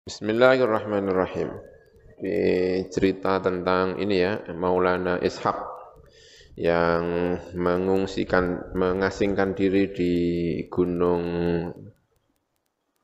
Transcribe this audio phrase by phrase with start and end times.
[0.00, 1.60] Bismillahirrahmanirrahim.
[2.16, 2.40] Di
[2.88, 5.60] cerita tentang ini ya, Maulana Ishaq
[6.56, 10.14] yang mengungsikan, mengasingkan diri di
[10.72, 11.20] gunung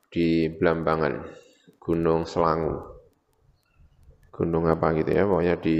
[0.09, 1.21] di Blambangan,
[1.77, 2.81] Gunung Selangu.
[4.33, 5.77] Gunung apa gitu ya, pokoknya di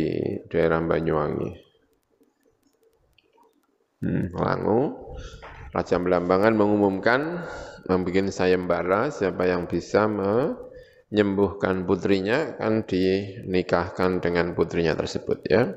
[0.54, 1.50] daerah Banyuwangi.
[4.06, 4.82] Hmm, Selangu,
[5.74, 7.42] Raja Blambangan mengumumkan
[7.90, 10.67] membuat sayembara siapa yang bisa me
[11.08, 15.72] menyembuhkan putrinya kan dinikahkan dengan putrinya tersebut ya.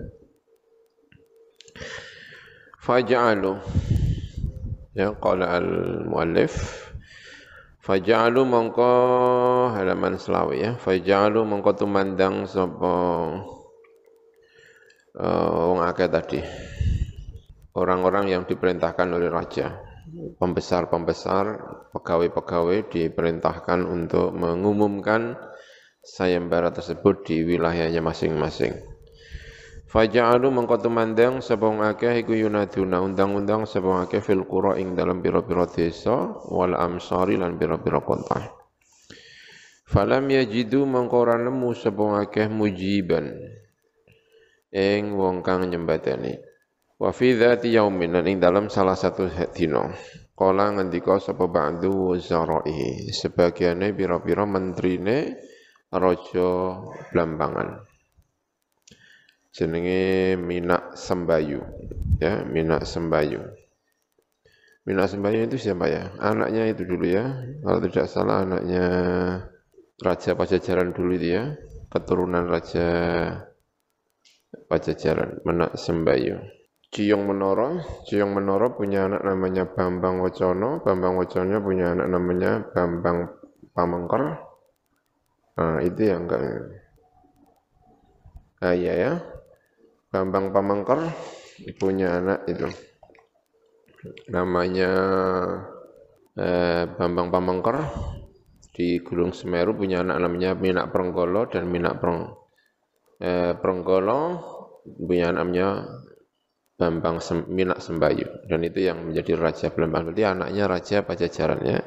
[2.81, 3.55] Faja'alu
[4.97, 6.87] ya qala al-muallif.
[7.81, 8.93] Faja'alu mongko
[9.75, 10.71] halaman selawi ya.
[10.75, 12.93] Faja'alu mongko tumandang sapa
[15.15, 16.41] uh, wong akeh tadi.
[17.71, 19.90] Orang-orang yang diperintahkan oleh raja
[20.39, 21.45] pembesar-pembesar,
[21.95, 25.37] pegawai-pegawai diperintahkan untuk mengumumkan
[26.01, 28.75] sayembara tersebut di wilayahnya masing-masing.
[29.91, 35.67] Faja'alu mengkotu mandang sebong akeh iku yunaduna undang-undang sebong akeh fil qura ing dalam biro-biro
[35.67, 38.55] desa wal amsari lan biro-biro kota.
[39.91, 41.75] Falam yajidu mengkora nemu
[42.23, 43.35] akeh mujiban
[44.71, 46.50] ing wong kang nyembateni.
[47.01, 49.25] Wa fi dzati yaumin ing dalam salah satu
[49.57, 49.89] dina.
[50.37, 55.41] Kala ngendika sapa ba'du wazara'i sebagiane pira-pira menterine
[55.89, 56.77] raja
[57.09, 57.89] Blambangan.
[59.49, 61.65] Jenenge Minak Sembayu.
[62.21, 63.49] Ya, Minak Sembayu.
[64.85, 66.13] Minak Sembayu itu siapa ya?
[66.21, 67.33] Anaknya itu dulu ya.
[67.65, 68.85] Kalau tidak salah anaknya
[70.05, 71.57] Raja Pajajaran dulu itu ya.
[71.89, 72.89] Keturunan Raja
[74.69, 76.60] Pajajaran, Minak Sembayu.
[76.91, 77.79] Ciyong Menoro,
[78.11, 83.31] Ciyong Menoro punya anak namanya Bambang Wacono, Bambang Wacono punya anak namanya Bambang
[83.71, 84.23] Pamengker.
[85.55, 86.43] Nah, itu yang enggak.
[88.59, 89.13] Ah iya ya.
[90.11, 91.15] Bambang Pamengker
[91.79, 92.67] punya anak itu.
[94.35, 94.91] Namanya
[96.35, 97.87] eh, Bambang Pamengker
[98.75, 102.35] di Gunung Semeru punya anak namanya Minak Prenggolo dan Minak Preng
[103.23, 104.21] eh, Prenggolo
[104.83, 105.69] punya anak namanya
[106.81, 107.21] Bambang
[107.53, 110.09] Minak Sembayu dan itu yang menjadi raja Bambang.
[110.09, 111.85] Berarti anaknya raja Pajajaran ya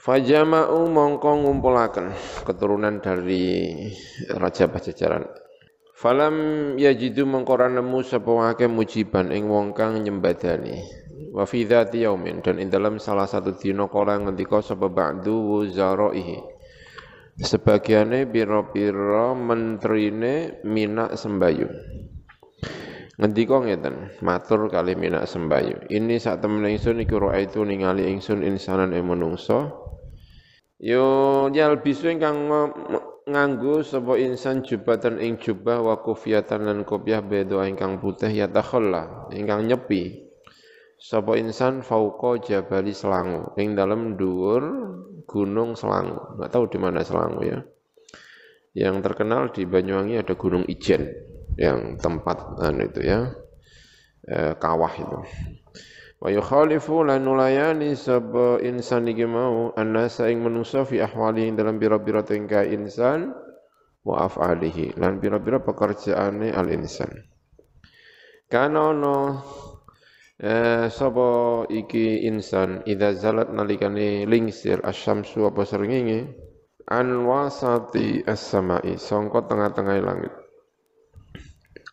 [0.00, 2.16] Fajama'u mongko ngumpulaken
[2.48, 3.76] keturunan dari
[4.32, 5.28] raja Pajajaran.
[5.92, 6.34] Falam
[6.80, 10.80] yajidu mengkora nemu sapa mujiban ing wong kang nyembadani.
[11.36, 12.40] Wa fi dzati yaumin.
[12.40, 16.40] Dan ing dalam salah satu dina kala ngendika sapa ba'du wuzaraihi.
[17.36, 21.68] Sebagiane pira-pira menterine minak sembayu
[23.20, 25.92] Ngendika ngeten, matur kali minak sembayu.
[25.92, 29.76] Ini saat temen ingsun iku itu ningali ingsun insanan ing menungso.
[30.80, 32.48] Yo nyal bisu ingkang
[33.28, 39.28] nganggo sapa insan jubatan ing jubah wa kufiyatan lan kopiah beda ingkang putih ya takhalla
[39.36, 40.32] ingkang nyepi.
[40.96, 44.64] Sapa insan fauqa jabali Selangu ing dalam dhuwur
[45.28, 46.40] gunung Selangu.
[46.40, 47.60] Enggak tahu di mana Selangu ya.
[48.72, 53.32] Yang terkenal di Banyuwangi ada Gunung Ijen yang tempat anu itu ya
[54.28, 55.18] eh, kawah itu.
[56.20, 62.20] Wa yukhalifu lan nulayani sab insan iki mau annasa ing manusa fi ahwalihi dalam bira-bira
[62.20, 63.32] tingkah insan
[64.04, 67.24] wa af'alihi lan bira-bira pekerjaane al insan.
[68.52, 69.16] Kana ono
[70.36, 76.36] eh, sapa iki insan idza zalat nalikane lingsir asyamsu apa srengenge
[76.90, 80.32] an wasati as-samai sangka tengah-tengah langit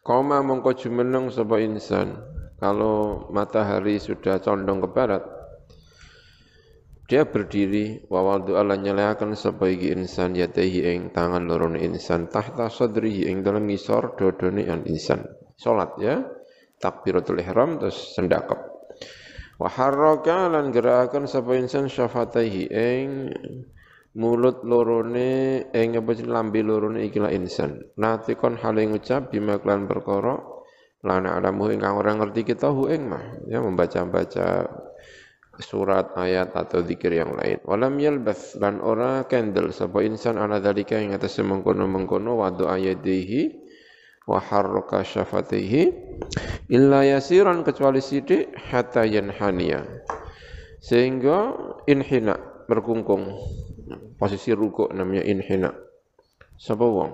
[0.08, 2.16] Koma mongko jumeneng sapa insan?
[2.64, 5.24] Kalau matahari sudah condong ke barat
[7.08, 10.36] dia berdiri wa wadu ala nyalakan sapa iki insan?
[10.36, 15.24] Yatehi ing tangan loro insan tahta sadrihi ing dalam ngisor dodone an insan.
[15.56, 16.20] Salat ya.
[16.78, 18.60] Takbiratul ihram terus sendakep.
[19.56, 23.08] Wa harraka lan gerakan sapa insan syafataihi ing
[24.18, 27.86] mulut lorone ing apa jeneng lambe lorone ikilah insan.
[28.02, 30.42] Natikon hale ngucap bima klan perkara
[31.06, 33.46] lan alamu ingkang ora ngerti kita hu ing mah.
[33.46, 34.66] Ya membaca-baca
[35.62, 37.62] surat ayat atau zikir yang lain.
[37.62, 43.70] Walam yalbath lan ora kendel sapa insan ana dalika ing atas mengkono-mengkono wa ayatihi
[44.28, 45.84] wa harraka syafatihi
[46.74, 49.86] illa yasiran kecuali sidik hatta yanhaniya.
[50.82, 51.58] Sehingga
[51.90, 52.38] inhina
[52.70, 53.34] berkungkung
[54.20, 55.72] posisi ruku namanya inhina.
[56.58, 57.12] Sapa wong?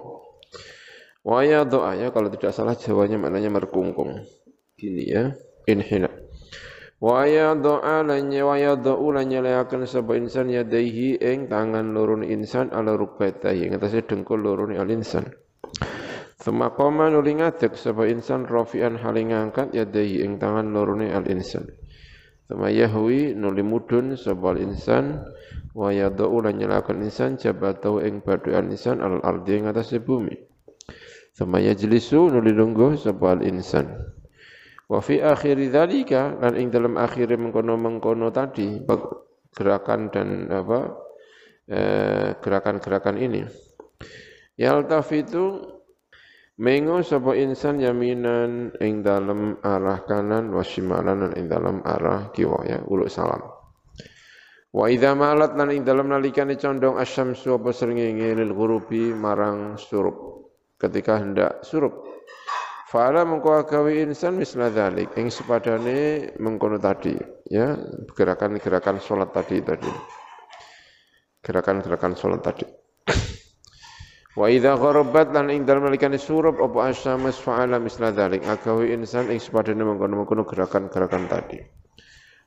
[1.23, 4.27] Waya doa ya kalau tidak salah jawanya maknanya merkungkung.
[4.75, 5.31] Gini ya,
[5.63, 6.11] inhina.
[7.03, 12.95] Wa yadha'a lan wa yadha'u lan nyeleaken sapa insan yadaihi ing tangan loro insan ala
[12.95, 15.27] rukbatahi ing atase dengkul loro al insan.
[16.39, 21.67] Thumma qama nuli ngadeg sapa insan rafi'an haling ngangkat yadaihi ing tangan loro al insan.
[22.47, 25.27] Thumma yahwi nuli mudun sapa insan
[25.73, 30.33] wa yadha'u lan nyeleaken insan jabatahu ing badukan insan al ardi ing atase bumi.
[31.33, 33.89] Thumma yajlisu nuli lungguh sapa insan.
[34.85, 38.85] Wa fi akhiri dzalika lan ing dalam akhir mengkono-mengkono tadi
[39.49, 40.79] gerakan dan apa
[41.65, 43.41] eh, gerakan-gerakan ini.
[44.53, 45.57] Yaltafitu
[46.61, 52.85] mengo sapa insan yaminan ing dalam arah kanan wa shimalan ing dalam arah kiwa ya
[52.85, 53.52] uluk salam.
[54.73, 60.49] Wa idza malat lan ing dalam nalikane condong asyamsu apa srengenge lil ghurubi marang surup
[60.81, 61.93] ketika hendak surup.
[62.89, 67.13] Fa'ala mengko agawe insan misla dzalik ing sepadane mengkono tadi
[67.53, 67.77] ya
[68.17, 69.93] gerakan-gerakan salat tadi tadi.
[71.45, 72.65] Gerakan-gerakan salat tadi.
[74.41, 79.29] Wa idza gharabat lan ing dalem nalikane surup apa asyamus fa'ala misla dzalik agawe insan
[79.29, 81.82] ing sepadane mengkono-mengkono gerakan-gerakan tadi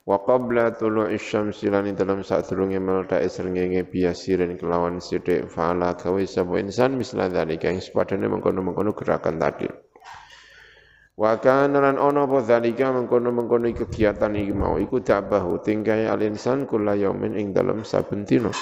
[0.06, 6.22] Wa qabla tulu'i syamsi lan dalam saat durunge meledak srengenge biasirin kelawan sithik fa'ala gawe
[6.22, 9.66] sapa insan misla dzalik ing sepadane mengkono-mengkono gerakan tadi
[11.16, 16.92] Wa kana lan ana apa zalika mengkono-mengkono kegiatan iki mau iku dabahu tingkai al-insan kula
[16.92, 18.52] yaumin ing dalem saben dina.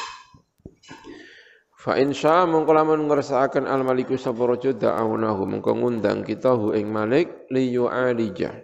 [1.74, 7.50] Fa insya mongko lamun ngersakaken al-maliku sapa raja da'awnahu mongko ngundang kita hu ing malik
[7.50, 8.54] li yu'alija.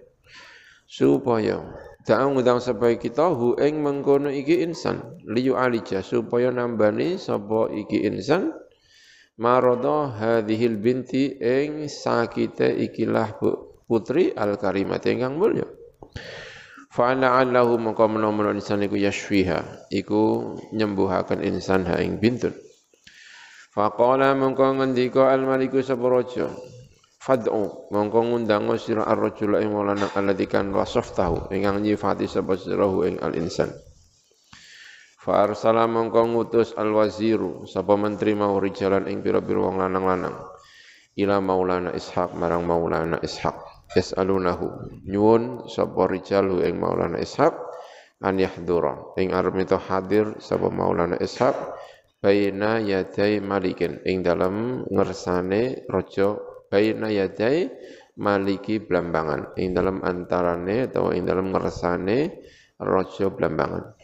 [0.87, 7.69] Supaya da'a ngundang supaya kita hu ing mengkono iki insan li yu'alija supaya nambani sapa
[7.69, 8.57] iki insan
[9.37, 13.37] marodo hadhil binti ing sakite ikilah
[13.89, 15.67] putri al-karimat ingkang mulya.
[16.91, 22.53] Fa la'allahu maka menawa insan iku yashfiha iku nyembuhaken insan ha ing bintun.
[23.71, 26.51] Fa qala mongko ngendika al-maliku sapa raja
[27.21, 27.93] Fad'u.
[27.93, 33.69] Mongko ngundang sira ar-rajula ing maulana alladzi kan wasaftahu ingkang nyifati sapa sirahu ing al-insan.
[35.21, 37.69] Fa arsala mongko ngutus al-waziru.
[37.69, 40.33] Sapa menteri mau rijalan ing pira-pira wong lanang-lanang.
[41.21, 43.71] Ila maulana Ishaq marang maulana Ishaq.
[43.93, 44.89] Yas'alunahu.
[45.05, 47.53] Nyuwun sapa rijalu ing Maulana Ishaq.
[48.25, 49.13] An yahdura.
[49.21, 51.53] Ing arep hadir sapa Maulana Ishaq.
[52.23, 54.01] Baina yadai malikin.
[54.07, 56.39] Ing dalam ngersane raja
[56.71, 57.67] baina yadai
[58.15, 59.59] maliki blambangan.
[59.59, 62.41] Ing dalam antarane atau ing dalam ngersane
[62.79, 63.99] raja blambangan.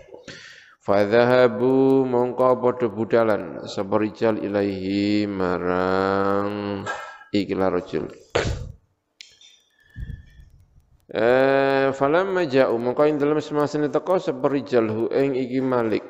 [0.83, 3.63] Fadhahabu mongko padha budalan.
[3.71, 6.83] Sapa rijal ilaihi marang
[7.31, 8.07] ikilah rajul.
[11.07, 16.03] Eh falamma ja'u mongko ing dalem semasane teko seperijal hu ing iki Malik.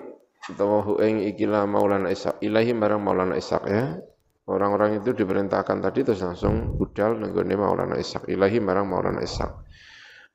[0.47, 3.97] Utawa hu ing iki la Maulana Ishaq ilahi barang Maulana Ishaq ya.
[4.47, 9.51] Orang-orang itu diperintahkan tadi terus langsung budal nenggone Maulana Ishaq ilahi barang Maulana Ishaq.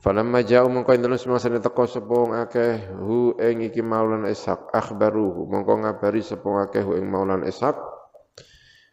[0.04, 5.48] Falamma ja'u mongko ing dalem semasane teko sapa akeh hu ing iki Maulana Ishaq akhbaruhu
[5.48, 7.80] mongko ngabari sapa akeh hu ing Maulana Ishaq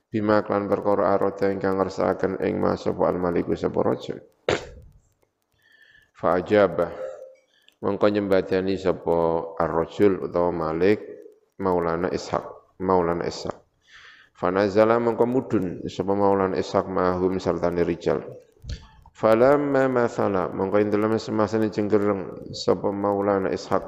[0.07, 4.23] bima klan perkara arata ingkang ngersakaken ing ma sapa al-maliku sapa raja.
[6.15, 6.95] Fa'ajabah
[7.83, 11.03] mongko nyembadani sapa ar-rajul utawa Malik
[11.59, 13.68] Maulana Ishaq Maulana Ishaq
[14.39, 18.23] Fanazala mongko mudun sapa Maulana Ishaq mahum sartane rijal.
[19.11, 23.83] Falamma mathala mongko ing dalem semasane cenggereng sapa Maulana Ishaq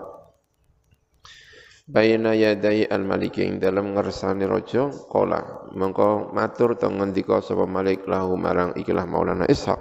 [1.87, 8.35] Bayna yadai al-malik ing dalam ngersani raja qala mongko matur to ngendika sapa Malik lahu
[8.35, 9.79] marang ikilah Maulana Ishaq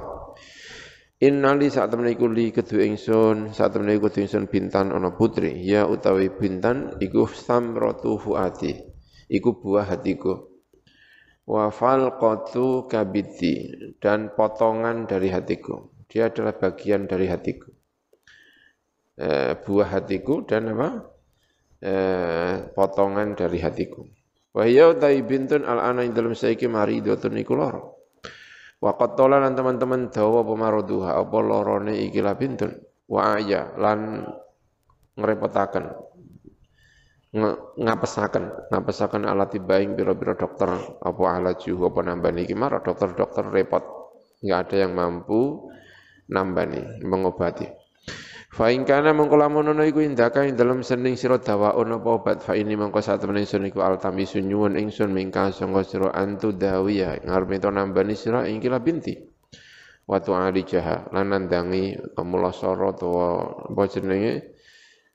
[1.20, 6.32] Innali saat temen iku li ingsun, saat temen iku ingsun bintan ana putri, ya utawi
[6.32, 8.72] bintan iku samratu fuati,
[9.28, 10.49] iku buah hatiku.
[11.50, 15.90] Wa falqatu kabiti dan potongan dari hatiku.
[16.06, 17.74] Dia adalah bagian dari hatiku.
[19.18, 21.10] E, buah hatiku dan apa?
[21.82, 21.94] E,
[22.70, 24.06] potongan dari hatiku.
[24.54, 27.82] Wa hiya utawi bintun al-ana ing dalem saiki maridotun iku lara.
[28.78, 32.78] Wa qattala lan teman-teman dawa pemaruduha apa lorone iki la bintun
[33.10, 34.22] wa aya lan
[35.18, 36.09] ngrepotaken
[37.30, 43.86] ngapesaken ngapesaken alat tibaing pira-pira dokter apa alaju apa nambani iki marah dokter-dokter repot.
[44.42, 45.70] Enggak ada yang mampu
[46.32, 47.70] nambani mengobati.
[48.50, 52.74] Fa in kana ana iku indaka ing dalem sening sira dawaun apa obat fa ini
[52.74, 57.70] mongko sak temen ingsun iku altamisu nyuwun ingsun mingka sangga sira antu dawiya ngarep to
[57.70, 59.16] nambani sira ing binti.
[60.10, 61.94] Watu alijaha lan nandangi
[62.26, 63.70] mulasara utawa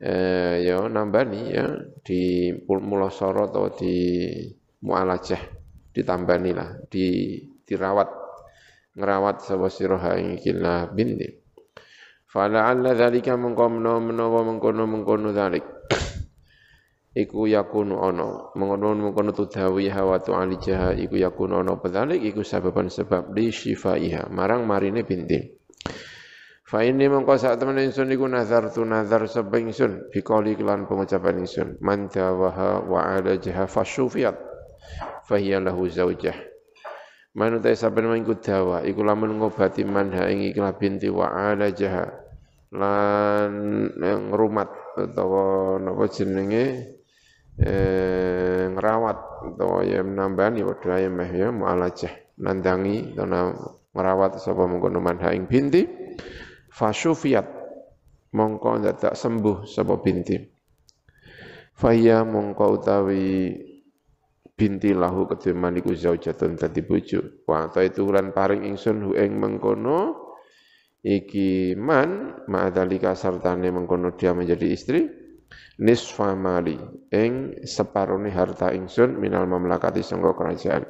[0.05, 1.65] eh ya nambani ya
[2.05, 4.29] di mulasara atau di
[4.85, 5.41] mualajah
[5.97, 8.13] ditambani lah di dirawat
[9.01, 11.41] ngerawat sapa sira ing kila binti
[12.29, 15.65] fala alla dzalika mengkono menawa mengkono mengkono dzalik.
[17.23, 23.31] Iku yakunu ana mengono mengkono tudawi hawa tu iku yakunu ana pedalik iku sababan sebab
[23.31, 25.64] li syifaiha marang marine binti
[26.65, 30.09] Fa ini mengko sak temen ingsun iku nazar tu nazar sapa ingsun.
[30.09, 31.77] Biqali kelan pengucapan ingsun.
[31.85, 34.33] Man dawaha wa ala jaha fasyufiyat
[35.25, 36.37] fa hiya lahu zaujah
[37.35, 41.69] Man utai saben mengikut dawa iku lamun ngobati man ha ing ikhlas binti wa ala
[41.69, 42.09] jaha.
[42.73, 43.53] Lan
[44.33, 46.65] ngrumat utawa napa jenenge
[47.61, 49.19] eh, ngerawat
[49.53, 52.41] atau ya menambani padha ya meh ya mualajah.
[52.41, 56.04] Nandangi atau merawat sapa mengkono manha ing binti
[56.75, 57.47] fasyufiyat
[58.35, 60.37] mongko dadak sembuh sapa binti.
[61.75, 63.55] Faya mongko utawi
[64.55, 69.39] binti lahu kedhe maniku zaujatun dadi bojo wa ta itu lan paring ingsun hu ing
[69.39, 70.27] mengkono.
[71.05, 75.05] Iki man ma'adhalika sartane mengkono dia menjadi istri.
[75.75, 76.75] Nisfa mali
[77.13, 80.83] ing separone harta ingsun minal mamlakati sangga kerajaan.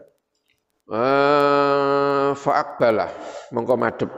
[0.84, 3.08] Uh, fa'akbalah
[3.56, 4.12] mongko madhep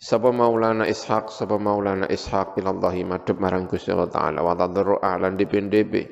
[0.00, 5.36] Sapa Maulana Ishaq, sapa Maulana Ishaq ilallahi madhep marang Gusti Allah taala wa tadarrua lan
[5.36, 6.08] dipendhepe.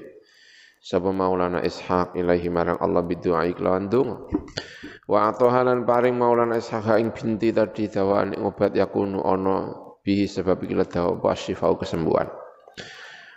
[0.77, 4.29] Sapa Maulana Ishaq ilahi marang Allah bidu'a iklawan donga.
[5.09, 9.73] Wa atohalan paring Maulana Ishaq ing binti tadi dawaan obat yakunu ana
[10.05, 12.29] bihi sebab iki dawa wasyifau kesembuhan.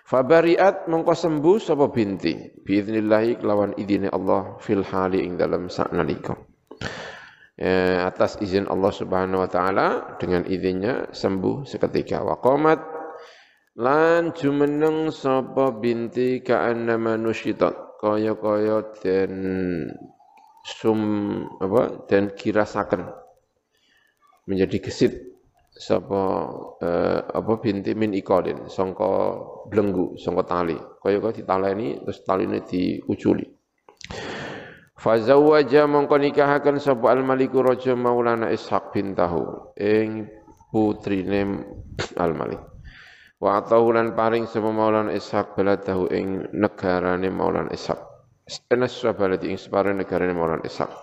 [0.04, 6.51] Fabariat mengko sembuh sapa binti biiznillah kelawan idine Allah fil hali ing dalam saknalika.
[7.62, 12.26] Eh, atas izin Allah Subhanahu wa taala dengan izinnya sembuh seketika.
[12.26, 12.82] Wa qamat
[13.78, 18.02] lan jumeneng sapa binti ka'annama nusyitat.
[18.02, 19.34] Kaya-kaya den
[20.66, 21.02] sum
[21.62, 23.06] apa dan kirasaken.
[24.50, 25.14] Menjadi gesit
[25.70, 26.50] sapa
[26.82, 29.38] eh, apa binti min iqalin sangka
[29.70, 30.82] blenggu sangka tali.
[30.98, 33.46] Kaya kaya ditaleni terus taline diuculi
[35.02, 40.30] Fazawwaja mongko nikahaken sapa al-maliku raja Maulana Ishaq bintahu ing
[40.70, 41.66] putrine
[42.22, 42.62] al-Malik.
[43.42, 47.98] Wa atahu lan paring sapa Maulana Ishaq baladahu ing negarane Maulana Ishaq.
[48.70, 50.94] Enas baladi ing separe negarane Maulana Ishaq.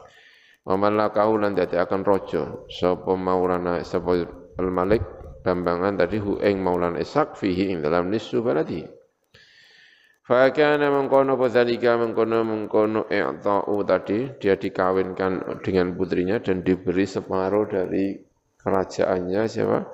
[0.62, 4.14] Wa malakahu lan akan raja sapa Maulana sapa
[4.62, 5.02] al-Malik
[5.43, 8.98] dambangan tadi hu ing Maulana Ishaq fihi ing dalam nisu baladi.
[10.28, 18.12] Fakana mengkono padzalika mengkono mengkono i'ta'u tadi dia dikawinkan dengan putrinya dan diberi separuh dari
[18.61, 19.88] kerajaannya siapa?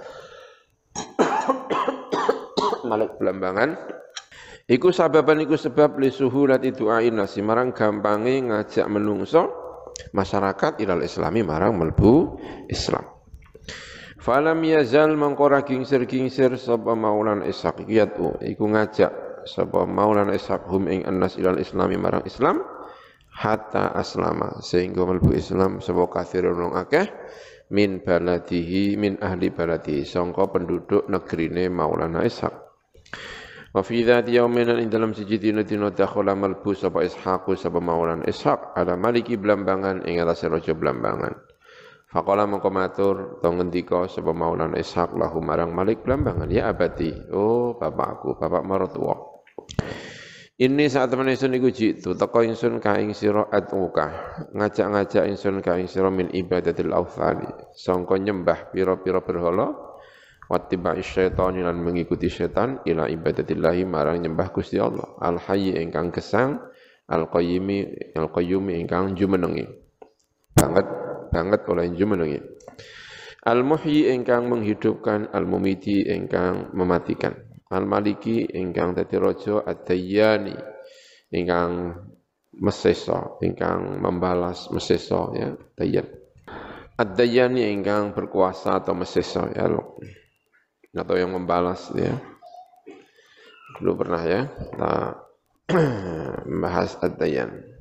[2.91, 3.79] Malik Belambangan.
[4.67, 9.55] Iku sababan iku sebab li suhulati du'ain nasi marang gampange ngajak menungso
[10.11, 13.07] masyarakat ilal islami marang melbu Islam.
[14.19, 21.05] Falam yazal mengkora kingsir-kingsir sapa maulan Ishaq yatu iku ngajak sapa maulan Ishaq hum ing
[21.05, 22.61] annas ilal islami marang Islam
[23.35, 24.63] hatta aslama.
[24.63, 27.11] Sehingga melbu Islam sapa kathirun wong akeh
[27.75, 30.07] min baladihi min ahli baladihi.
[30.07, 32.55] Sangka penduduk negrine Maulana Ishaq.
[33.75, 38.23] Wa fi dzati yaumin ing dalam siji dina dina dakhala malbu sapa Ishaq sapa Maulana
[38.23, 41.35] Ishaq ala maliki blambangan ing atase raja blambangan.
[42.15, 46.47] Faqala mengko matur to ngendika sapa Maulana Ishaq lahu marang Malik Blambangan.
[46.47, 49.34] Ya abadi oh bapakku bapak maratuwa
[50.61, 55.79] ini saat teman insun iku jitu teko insun ka ing sira atuka ngajak-ngajak insun ka
[55.79, 59.75] ing sira min ibadatil authani sangka nyembah pira-pira berhala
[60.47, 66.63] wattiba syaitani lan mengikuti setan ila ibadatillahi marang nyembah Gusti Allah al hayy ingkang gesang
[67.11, 69.85] al qayyimi al qayyumi ingkang jumenengi
[70.55, 70.87] banget
[71.35, 72.41] banget oleh jumenengi.
[73.45, 77.35] Al-muhyi ingkang menghidupkan, al-mumiti ingkang mematikan.
[77.73, 80.53] Al-maliki ingkang dadi raja, ad-dayyani
[81.33, 81.97] ingkang
[82.61, 86.07] meseso, ingkang membalas meseso ya, dayyan.
[86.95, 89.67] Ad-dayyani ingkang berkuasa atau meseso ya,
[90.95, 92.15] atau yang membalas ya.
[93.81, 94.95] Dulu pernah ya, kita
[96.51, 97.75] membahas ad-dayyan.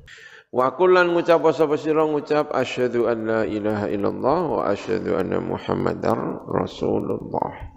[0.54, 6.46] Wa kullan ngucap sapa sira ngucap asyhadu an la ilaha illallah wa asyhadu anna muhammadar
[6.46, 7.74] rasulullah.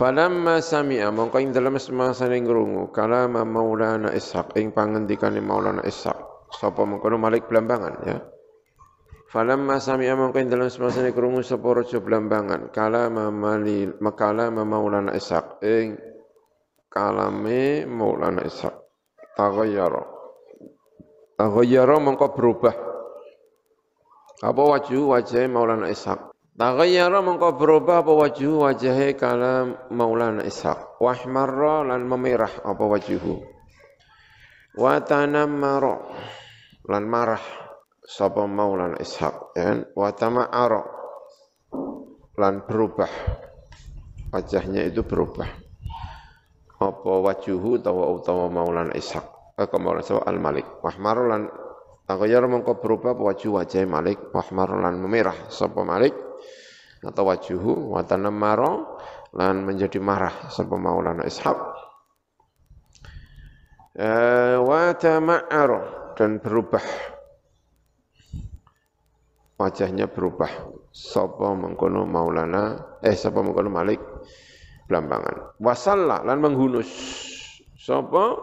[0.00, 6.48] Falamma sami'a mongko ing dalem semasa ning krungu kalama Maulana Ishaq ing pangendikane Maulana Ishaq.
[6.56, 8.16] Sapa mengkono Malik Blambangan ya.
[9.28, 12.72] Falam masami amangkain dalam semasane krungu sapa raja blambangan?
[12.72, 16.00] Kala mamali makala maulana Ishaq ing
[16.88, 18.72] kalame Maulana Ishaq.
[19.36, 20.02] Taghayyara.
[21.36, 22.74] Taghayyara mongko berubah.
[24.48, 26.29] Apa wajhu wajah Maulana Ishaq
[26.60, 31.00] taghayyara mongko berubah apa wajhu wajah kala Maulana Ishaq.
[31.00, 33.40] Wahmarra lan memerah apa wajhu?
[34.76, 35.96] Wa tanammara
[36.84, 37.40] lan marah
[38.04, 40.82] sapa Maulana Ishaq ya wa tama'ara
[42.36, 43.08] lan berubah.
[44.30, 45.48] Wajahnya itu berubah.
[46.80, 49.56] Apa wajuhu utawa utawa Maulana Ishaq?
[49.56, 50.68] Eh Maulana Ishaq Al-Malik.
[50.84, 51.42] Wahmar lan
[52.10, 54.34] Taghayyar mengko berubah wajah wajah Malik?
[54.34, 56.29] Wahmar lan memerah sapa Malik
[57.00, 58.84] atau wajuhu wa tanammara
[59.32, 61.58] lan menjadi marah sapa Maulana Ishaq.
[64.00, 64.94] Eh, wa
[66.16, 66.84] dan berubah.
[69.60, 70.48] Wajahnya berubah.
[70.90, 74.02] Sapa mengkono maulana eh sapa mengkono malik
[74.90, 76.90] blambangan wasalla lan menghunus.
[77.78, 78.36] Sapa?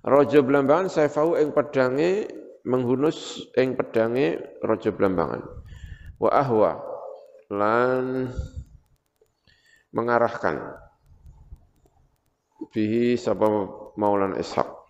[0.00, 2.28] Raja blambangan saifahu ing pedange
[2.64, 5.44] menghunus ing pedange raja blambangan
[6.20, 6.89] wa ahwa
[7.50, 8.30] lan
[9.90, 10.78] mengarahkan.
[12.70, 13.46] Bihi sapa
[13.98, 14.80] maulana ishaq.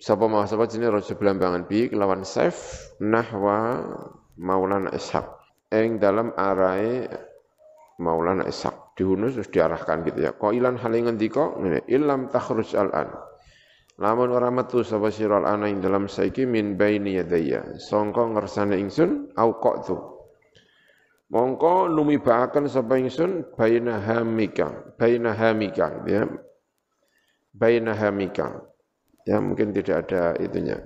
[0.00, 2.56] Sapa mau sapa jenenge raja blambangan bi kelawan saif
[3.04, 3.84] nahwa
[4.40, 5.28] Maulana Ishaq.
[5.68, 7.04] Eng dalam arai
[8.00, 8.96] Maulana Ishaq.
[8.96, 10.32] Dihunus terus diarahkan gitu ya.
[10.32, 11.52] Qailan hale ngendika?
[11.60, 13.12] Ngene illam takhruj al-an.
[14.00, 17.76] Lamun ora metu sapa sira ana ing dalam saiki min baini yadayya.
[17.76, 20.19] Sangka ngersane ingsun au qatu
[21.30, 26.26] mongko lumibaken sapa ingsun baina hamika baina hamika ya.
[27.50, 28.66] Baina hamika.
[29.26, 30.78] Ya mungkin tidak ada itunya.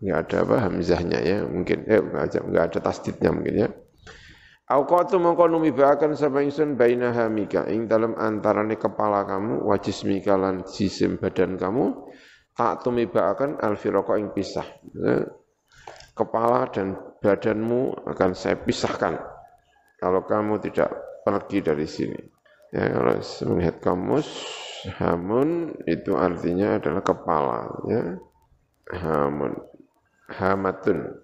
[0.00, 1.84] Nggak ada apa hamzahnya ya mungkin.
[1.88, 3.68] Eh nggak ada nggak ada tasdidnya mungkin ya.
[4.70, 7.66] Auqatu mongko numibakan sapa ingsun baina hamika.
[7.66, 11.90] Ing dalam antarane kepala kamu wajismika lan jisim badan kamu
[12.54, 15.24] tak tumibakan alfiroko ing pisah ya.
[16.12, 19.20] kepala dan badanmu akan saya pisahkan
[20.00, 20.88] kalau kamu tidak
[21.22, 22.20] pergi dari sini.
[22.70, 23.20] Ya kalau
[23.52, 24.26] melihat kamus
[24.96, 28.02] hamun itu artinya adalah kepala ya.
[28.90, 29.52] Hamun
[30.32, 31.20] hamatun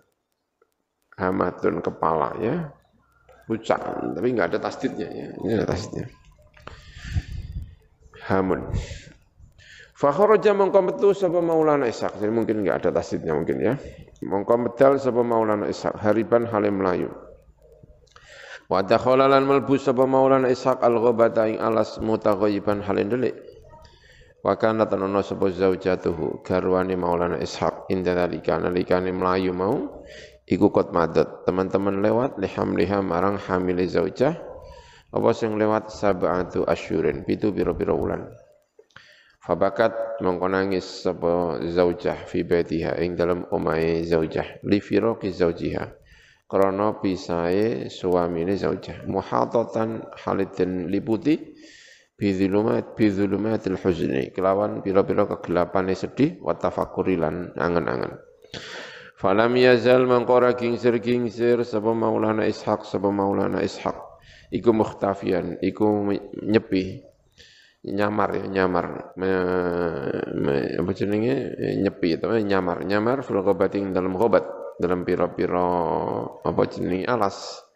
[1.16, 2.70] hamatun kepala ya.
[3.47, 3.81] Pucat
[4.12, 5.27] tapi nggak ada tasdidnya ya.
[5.33, 6.07] Ini ada tasdidnya.
[8.27, 8.61] Hamun
[9.96, 12.20] Fakharaja mongko metu sapa Maulana Ishaq.
[12.20, 13.74] Jadi mungkin enggak ada tasdidnya mungkin ya.
[14.20, 17.09] Mongko medal sapa Maulana Ishaq hariban halim melayu.
[18.68, 23.40] Wa dakhala lan malbu sapa Maulana Ishaq al-ghabata alas mutaghayyiban halin delik.
[24.44, 30.04] Wa kana tanono sapa zaujatuhu garwane Maulana Ishaq inda dalika nalikane melayu mau
[30.46, 34.38] iku kot madat teman-teman lewat liham liham marang hamile zaujah
[35.11, 38.30] apa sing lewat sab'atu asyurin pitu pira-pira wulan
[39.46, 45.87] Fabakat mongko nangis sapa zaujah fi baitiha ing dalam omahe zaujah li firaqi zaujiha
[46.50, 49.06] krana pisahe suamine zaujah.
[49.06, 51.54] Muhatatan halidin liputi
[52.18, 58.18] bidhulumat bidhulumatil huzni kelawan pira-pira kegelapane sedih wa tafakuri lan angen-angen.
[59.14, 63.94] Falam yazal mangkora kingsir-kingsir sapa maulana ishaq sapa maulana ishaq.
[64.50, 66.11] Iku mukhtafian iku
[66.42, 67.06] nyepi
[67.87, 69.14] nyamar ya nyamar.
[69.18, 69.31] Me,
[70.35, 71.55] me, apa jenenge?
[71.83, 72.83] Nyepi itu nyamar.
[72.83, 73.42] Nyamar fil
[73.94, 74.44] dalam obat
[74.77, 75.68] dalam pira-pira
[76.42, 77.07] apa jenenge?
[77.07, 77.66] Alas.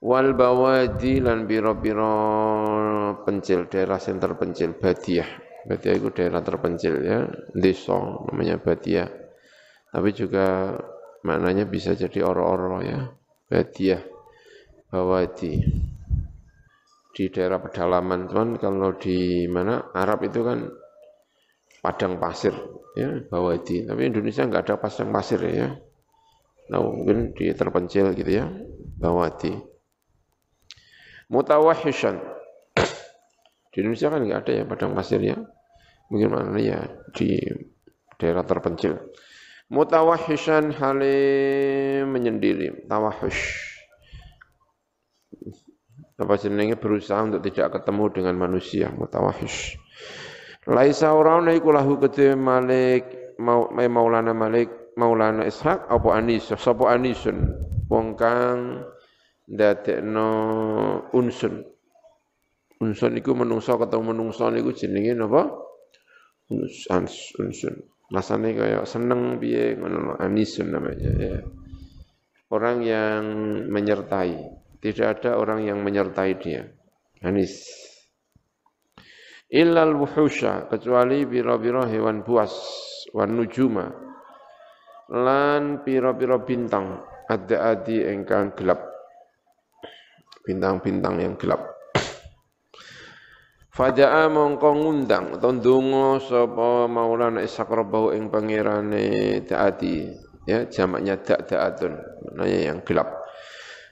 [0.00, 2.12] Wal bawadi lan pira-pira
[3.20, 5.28] pencil, daerah yang terpencil, Badiah.
[5.68, 9.12] Badiah itu daerah terpencil ya, desa namanya Badiah.
[9.92, 10.72] Tapi juga
[11.20, 13.12] maknanya bisa jadi oro-oro ya,
[13.44, 14.00] Badiah,
[14.88, 15.60] Bawadi.
[17.20, 20.72] Di daerah pedalaman, cuman kalau di mana Arab itu kan
[21.84, 22.56] padang pasir
[22.96, 23.84] ya, Bawadi.
[23.84, 25.68] Tapi Indonesia nggak ada padang pasir ya.
[26.72, 28.48] Nah, mungkin di terpencil gitu ya,
[28.96, 29.52] Bawadi.
[31.28, 32.16] Mutawahishan
[33.68, 35.36] di Indonesia kan nggak ada ya padang pasir ya.
[36.08, 37.36] Mungkin mana ya di
[38.16, 38.96] daerah terpencil.
[39.68, 43.69] Mutawahishan halim menyendiri, tawahush.
[46.20, 49.80] Apa jenenge berusaha untuk tidak ketemu dengan manusia, mutawahish.
[50.68, 51.96] Laisa orang iku lahu
[52.36, 57.56] Malik mau Maulana Malik Maulana Ishaq apa Anis sapa Anisun
[57.88, 58.84] wong kang
[59.48, 60.28] ndadekno
[61.16, 61.64] unsun
[62.80, 65.52] Unsun iku menungso ketemu menungso niku jenenge napa?
[66.48, 67.04] Unsun.
[67.36, 67.74] unsun.
[68.08, 71.38] Rasane kaya seneng piye ngono anisun namanya ya.
[72.50, 73.22] orang yang
[73.68, 74.59] menyertai.
[74.80, 76.64] Tidak ada orang yang menyertai dia.
[77.20, 77.68] Anis.
[79.52, 82.54] Illal wuhusha, kecuali biro-biro hewan buas,
[83.12, 83.92] wan nujuma,
[85.10, 88.78] lan piro-piro bintang, ada adi engkang gelap.
[90.46, 91.80] Bintang-bintang yang gelap.
[93.70, 100.10] Faja'a mongko ngundang utawa ndonga sapa Maulana Ishaq Rabbahu ing pangerane Da'ati
[100.44, 101.94] ya jamaknya Da'atun
[102.28, 103.19] maknanya yang gelap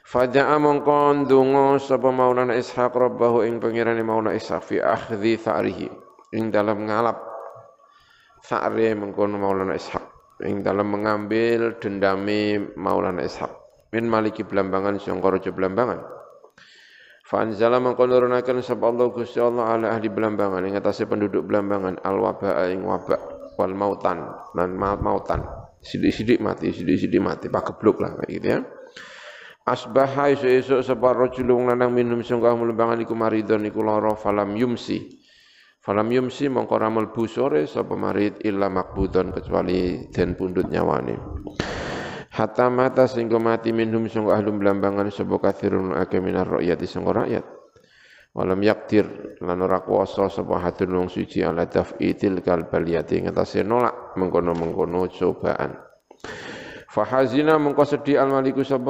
[0.08, 5.84] Faja'a mongko ndonga sapa Maulana Ishaq Rabbahu ing pangerane Maulana Ishaq fi akhdhi tha'rihi
[6.32, 7.20] ing dalam ngalap
[8.40, 10.00] tha'ri mengkono Maulana Ishaq
[10.48, 13.52] ing dalam mengambil dendami Maulana Ishaq
[13.92, 16.00] min maliki Blambangan sangka raja Blambangan
[17.28, 22.16] Fanzala mangko nurunaken sapa Allah Gusti Allah ala ahli Belambangan ing atase penduduk Belambangan al
[22.16, 23.20] wabaa ing wabak
[23.60, 24.24] wal mautan
[24.56, 25.44] dan mautan.
[25.84, 28.60] Sidik-sidik mati, sidik-sidik mati, pakebluk lah kayak gitu ya.
[29.68, 35.12] Asbaha isu-isu sapa rajul wong lanang minum sungguh melembangan iku maridon iku lara falam yumsi.
[35.84, 38.40] Falam yumsi mongko ramal busore sapa marid?
[38.48, 41.20] Illa makbudon kecuali den pundut nyawane.
[42.32, 47.44] Hatta mata sehingga mati minhum sungguh ahlum belambangan sapa kathirun ake minar rakyat sungguh rakyat.
[48.32, 54.16] Walam yaktir lan ora kuwasa sapa hadun wong suci ala taf'itil kal baliyati ngatasi nolak
[54.16, 55.76] mengkono-mengkono cobaan
[56.88, 58.88] Fahazina mengko sedih al maliku sapa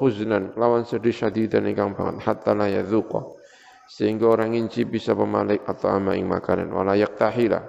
[0.00, 3.20] khuznan lawan sedih syadidan ingkang banget hatta la yadzuqa.
[3.92, 7.60] Sehingga orang inci bisa pemalik atau ama ing makanan wala yaktahila.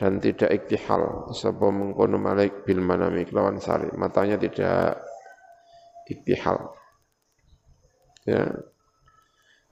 [0.00, 3.92] Dan tidak iktihal sapa mengkono malik bil manami kelawan sari.
[3.92, 4.96] Matanya tidak
[6.08, 6.72] iktihal.
[8.24, 8.48] Ya.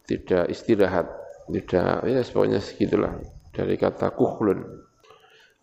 [0.04, 1.08] Tidak istirahat
[1.48, 3.16] tidak ya pokoknya segitulah.
[3.56, 4.84] Dari kata kuhlun.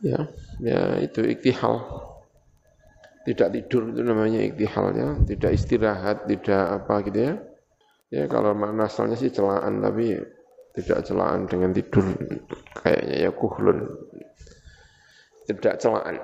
[0.01, 0.33] Ya
[0.65, 1.85] ya itu iktihal
[3.25, 7.33] tidak tidur itu namanya iktihal ya tidak istirahat tidak apa gitu ya.
[8.13, 10.13] Ya kalau makna asalnya sih celaan tapi
[10.77, 12.05] tidak celaan dengan tidur
[12.77, 13.81] kayaknya ya kuhlun.
[15.49, 16.21] Tidak celaan.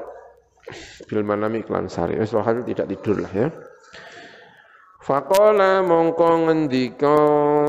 [1.09, 2.21] Bil manami klan sari.
[2.21, 3.49] Wis tidak tidur lah ya.
[5.01, 7.17] Faqala mongko ngendika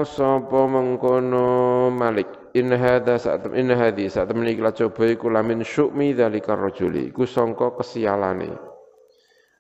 [0.05, 2.53] sapa mengkono Malik.
[2.53, 7.09] In hadza saat in hadhi saat temen iki coba iku lamin syukmi dzalika rajuli.
[7.09, 8.72] Iku sangka kesialane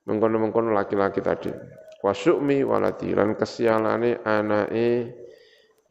[0.06, 1.52] mengkono-mengkono laki-laki tadi.
[2.02, 5.14] Wa syukmi waladi lan kesialane anake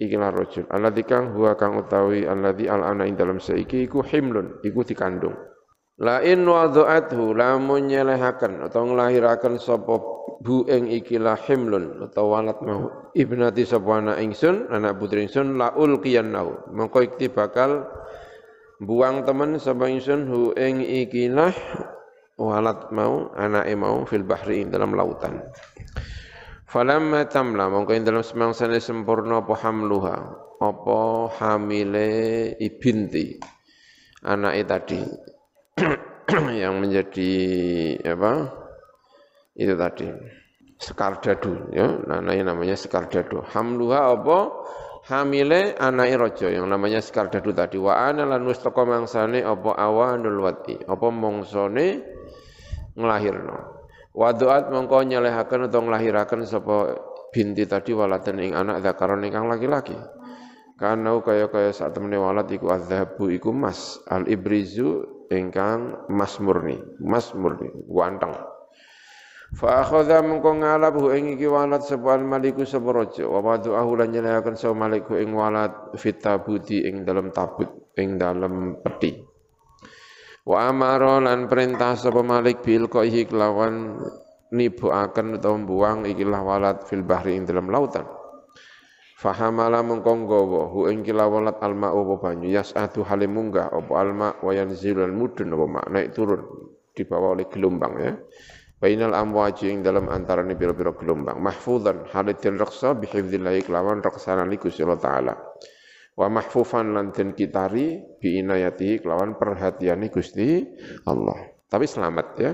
[0.01, 4.59] ikilah rajul alladzi kang huwa kang utawi alladzi al ana ing dalam saiki iku himlun
[4.65, 5.37] iku dikandung.
[6.01, 10.01] Lain wadha'athu lamun nyelehaken atau nglahiraken sapa
[10.41, 12.89] bu ing iki himlun atau walat mau.
[13.13, 16.73] Ibnati sapa anak ingsun anak putri ingsun la ulqiyannahu.
[16.73, 17.85] Mongko iki bakal
[18.81, 21.29] buang temen sapa ingsun hu ing iki
[22.41, 25.37] walat mau anake mau fil bahri dalam lautan.
[26.71, 30.17] Falamma tamla mongko ing dalam semangsane sempurna apa hamluha?
[30.61, 33.35] Apa hamile ibinti
[34.23, 35.01] anake tadi.
[36.63, 37.33] Yang menjadi
[38.07, 38.31] apa?
[39.51, 40.07] Itu tadi.
[40.79, 41.91] Sekardadu ya.
[42.07, 43.43] Namanya namanya sekardadu.
[43.51, 44.39] Hamluha apa?
[45.11, 47.75] Hamile anai rojo yang namanya sekardadu tadi.
[47.81, 49.75] Wa ana lan mustaqam mangsane apa?
[49.75, 50.77] Awanul wati.
[50.87, 52.10] Apa mongsone
[52.97, 56.99] nglahirno wa duat mongko nyelehaken utawa nglahiraken sapa
[57.31, 59.95] binti tadi walaten ing anak zakaron ingkang laki-laki.
[60.75, 66.81] Karena kaya kaya saat temene walat iku azhabu iku mas al ibrizu ingkang mas murni
[66.99, 68.33] mas murni wanteng.
[69.51, 74.57] Fa akhadha mengko ngalab ing iki walat sapa al maliku sapa wa wadu'ahu lan nyelayaken
[74.57, 76.19] sapa maliku ing walat fit
[76.67, 79.30] ing dalam tabut ing dalam peti
[80.47, 84.01] wa amara lan perintah sapa malik bil qaihi kelawan
[84.51, 88.03] nibuaken utawa buang ikilah walat fil bahri ing dalam lautan
[89.21, 95.13] Fahamala mengkonggowo hu ing kilawalat alma apa banyu yas'atu halim munggah apa alma wa yanzilul
[95.13, 96.41] mudun apa mak naik turun
[96.97, 98.17] dibawa oleh gelombang ya.
[98.81, 104.81] Bainal amwaji ing dalam antarane pira-pira gelombang mahfuzan halitin raksa bihifdzillah kelawan raksana li Gusti
[104.81, 105.33] Allah taala.
[106.15, 110.61] Wa mahfufan lan den kitari bi inayati kelawan perhatiane Gusti
[111.07, 111.39] Allah.
[111.71, 112.51] Tapi selamat ya.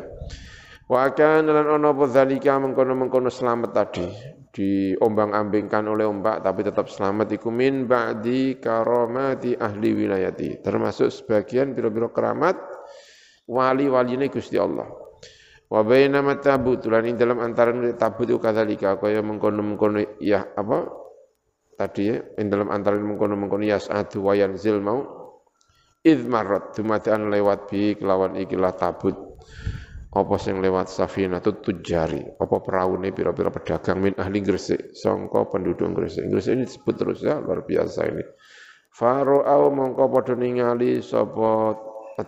[0.88, 4.08] Wa kana lan ana apa zalika mengkono-mengkono selamat tadi
[4.58, 12.10] diombang-ambingkan oleh ombak tapi tetap selamat iku min ba'di karamati ahli wilayati termasuk sebagian biro-biro
[12.10, 12.58] keramat
[13.46, 14.90] wali-waline Gusti Allah
[15.70, 20.90] wa baina matabut lan ing dalam antaran tabut itu kadzalika kaya mengkono-mengkono ya apa
[21.78, 25.00] tadi ya ing dalam antaran mengkono-mengkono yas'adu wa yanzil mau
[26.02, 29.16] id marrat dumadian lewat bi kelawan ikilah tabut.
[30.08, 32.26] Apa sing lewat safina tujari?
[32.42, 34.02] Apa peraune pira-pira pedagang?
[34.02, 36.26] Min ahli Gresik sangka penduduk Gresik.
[36.32, 38.26] Gresik ini disebut terus ya luar biasa ini.
[38.90, 41.78] Faro'au mongko padha ningali sapa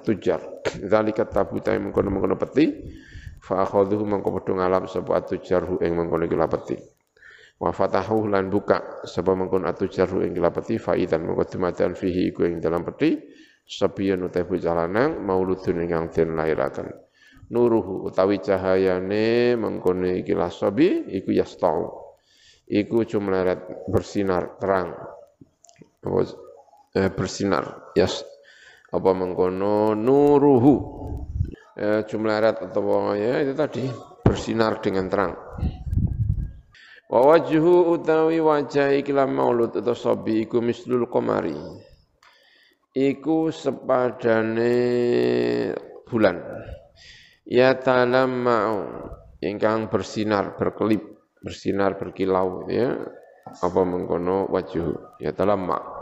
[0.06, 2.78] tujar zalika tabuta mengkono-mengkono peti.
[3.42, 6.99] Fa akhadhu mongko padha ngalap sapa tujar hu ing mengkono iki peti
[7.60, 12.32] wa fatahu lan buka sapa mengkono atujar hu ing peti fa idan mongko dumadakan fihi
[12.32, 13.20] iku ing dalam peti
[13.68, 16.88] sabiyan utawi bocah lanang mauludun ingkang den lairaken
[17.50, 22.08] nuruhu utawi cahayane mengkono iki lasabi iku yastau.
[22.70, 24.94] Iku cumleret bersinar terang.
[26.94, 28.22] Eh, bersinar yes
[28.94, 30.76] apa mengkono nuruhu.
[31.80, 33.88] Eh, jumlah arat atau ya itu tadi
[34.22, 35.32] bersinar dengan terang
[37.10, 41.58] wa wajhu utawi wajah ikilah maulud atau sobi iku mislul komari
[42.94, 44.76] iku sepadane
[46.06, 46.38] bulan
[47.50, 47.74] ya
[48.30, 48.78] mau
[49.42, 51.02] ingkang bersinar berkelip
[51.42, 52.94] bersinar berkilau ya
[53.50, 56.00] apa mengkono wajhu ya mau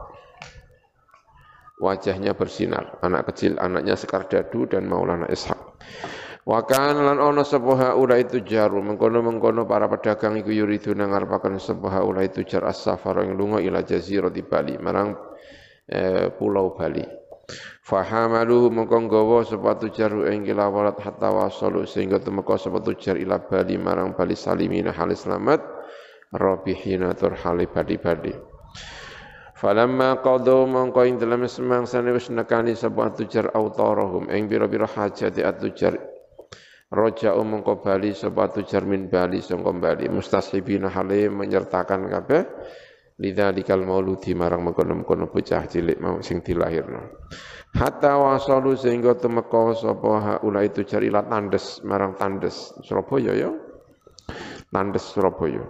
[1.77, 2.97] wajahnya bersinar.
[3.05, 5.57] Anak kecil, anaknya Sekar Dadu dan Maulana Ishak.
[6.47, 11.59] Wa kana lan ana sapa haula itu jaru mengkono-mengkono para pedagang iku yuridu nang ngarepaken
[11.59, 15.11] sapa haula itu jar as-safar ing lunga ila di Bali marang
[15.91, 17.03] eh, pulau Bali.
[17.83, 23.75] Fahamaluhu mengko nggawa sapa tujaru ing kilawalat hatta wasalu sehingga temeka sapa tujar ila Bali
[23.75, 25.59] marang Bali salimina halis selamat
[26.31, 28.31] rabihina tur hali badi-badi.
[29.51, 36.15] Falamma qadu mongko ing dalam semangsane wis nekani sapa tujar autarahum ing pira-pira hajati atujar
[36.87, 40.07] Roja mongko bali sapa tujar min bali sangka bali.
[40.07, 42.43] Mustasibina hale menyertakan kabeh.
[43.17, 47.27] Lidzalikal mauludi marang mengkono-mengkono bocah cilik mau sing dilahirno.
[47.73, 53.49] Hatta wasalu sehingga temeka sapa haula itu carilah tandes marang tandes Surabaya ya.
[54.69, 55.65] Tandes Surabaya.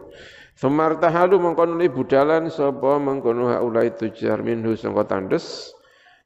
[0.60, 5.77] Sumar tahalu mengkono budalan sapa mengkono haulai tujar minhu sangka tandes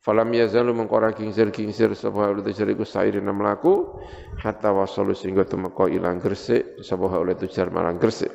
[0.02, 4.02] falam yazalu mengkora kingsir-kingsir sapa haulai tujar iku sairina mlaku
[4.42, 8.34] hatta wasalu sehingga temeka ilang gresik sapa haulai tujar marang gresik.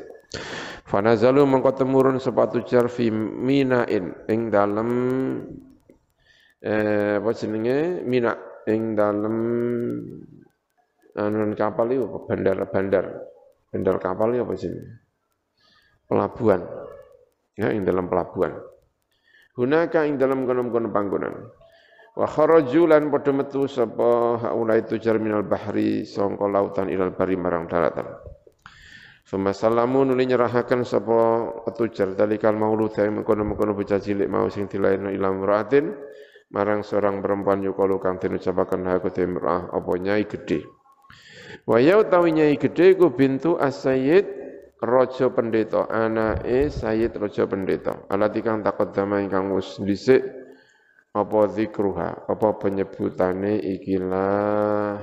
[0.87, 4.91] Fanazalu mengko temurun sapa tujar fi minain ing dalem
[6.63, 8.07] eh apa jenenge?
[8.07, 8.39] Mina
[8.71, 9.37] ing dalem
[11.19, 13.07] anu kapal itu bandar-bandar
[13.75, 14.95] bandar kapal itu apa jenenge?
[16.07, 16.63] Pelabuhan.
[17.59, 18.55] Ya ing dalam pelabuhan
[19.57, 21.35] hunaka ing dalam kono-kono panggonan?
[22.17, 27.69] Wa kharaju lan padha metu sapa haula itu minal bahri sangka lautan ilal bari marang
[27.69, 28.09] daratan.
[29.27, 35.11] Suma salamu nuli nyerahaken sapa tujar dalikal maulud yang mengkono-mengkono bocah cilik mau sing dilairno
[35.11, 35.93] ila muraatin
[36.55, 40.63] marang seorang perempuan yukalu kang den ucapaken ha kutemrah apa nyai gedhe?
[41.67, 44.46] Wa ya utawi nyai gedhe ku bintu as-sayyid
[44.77, 48.05] Rojo Pendeta, anake Sayyid Rojo Pendeta.
[48.13, 50.21] Alati kang taqaddama ingkang wis dhisik
[51.17, 55.01] apa zikruha, apa penyebutane ikilah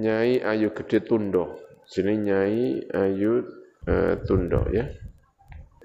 [0.00, 1.60] Nyai Ayu Gede Tundo.
[1.84, 3.42] Sini Nyai Ayu
[3.84, 4.86] uh, Tundo ya.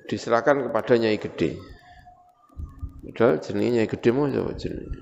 [0.06, 1.58] Diserahkan kepada Nyai Gede.
[3.06, 5.00] Udah jenenge Nyai Gede mau coba jenenge.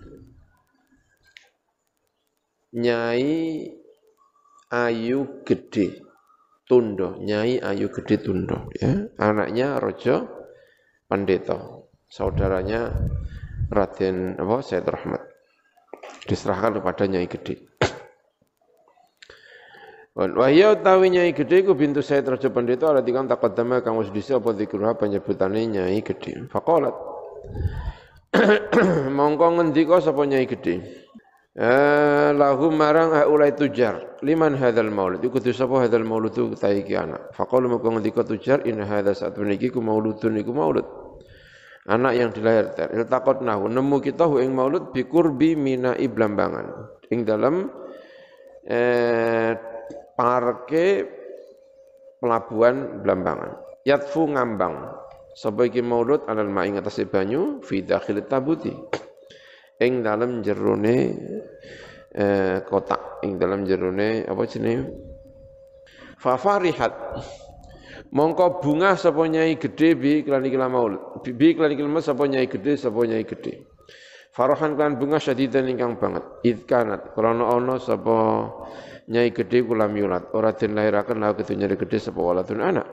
[2.74, 3.70] Nyai
[4.72, 6.03] Ayu Gede.
[6.64, 9.12] Tundo, Nyai Ayu Gede Tundo, ya.
[9.20, 10.28] Anaknya Rojo
[11.06, 11.60] Pendeta,
[12.08, 12.90] saudaranya
[13.68, 15.22] Raden apa Said Rahmat.
[16.24, 17.74] Diserahkan kepada Nyai Gede.
[20.14, 24.38] Wahya utawi Nyai Gede ku bintu Said Raja Pendeta ala dikang taqaddama kang wis dhisik
[24.38, 26.48] apa dikruha penyebutane Nyai Gede.
[26.54, 26.94] Faqalat
[29.18, 31.03] Mongko ngendika sapa Nyai Gede?
[31.54, 34.18] Eh, lahu marang haulai tujar.
[34.26, 35.22] Liman hadzal maulud?
[35.22, 37.30] Iku kudu sapa hadzal maulud tu ta iki anak.
[37.38, 40.82] Faqala moko ngendika tujar in hadza saat niki ku mauludun iku maulud.
[41.86, 42.90] Anak yang dilahirkan.
[42.98, 46.74] Iltaqatnahu nemu kita hu ing maulud bi qurbi mina iblambangan.
[47.14, 47.70] Ing dalam
[48.66, 49.54] eh
[50.18, 51.06] parke
[52.18, 53.86] pelabuhan Blambangan.
[53.86, 54.90] Yatfu ngambang.
[55.38, 56.26] Sapa iki maulud?
[56.26, 58.74] Alal ma ing atase banyu fi dakhil tabuti
[59.84, 60.98] ing dalam jerone
[62.14, 64.86] eh, kotak ing dalam jerone apa jenenge?
[66.20, 66.94] Fa farihat.
[68.14, 72.78] Mongko bunga sapa nyai gedhe bi kelani kila maul bi kelani kila sapa nyai gedhe
[72.78, 73.66] sapa nyai gedhe.
[74.34, 76.22] Farahan kan bunga syadidan ingkang banget.
[76.46, 78.50] Idkanat krana ana sapa
[79.10, 80.30] nyai gedhe kula miulat.
[80.38, 82.88] Ora den lahiraken la kedu nyai gedhe sapa waladun anak.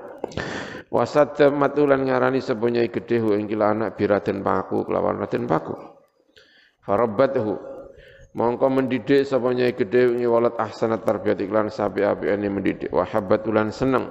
[0.88, 5.99] Wasat matulan ngarani sapa nyai gedhe ing kila anak biraden paku kelawan raden paku
[6.90, 7.54] Farabbathu
[8.34, 12.90] mongko mendidik sapa nyai gedhe ing walad ahsanat tarbiyat iklan sapi apiane mendidik.
[12.90, 14.10] Wa habatulan seneng.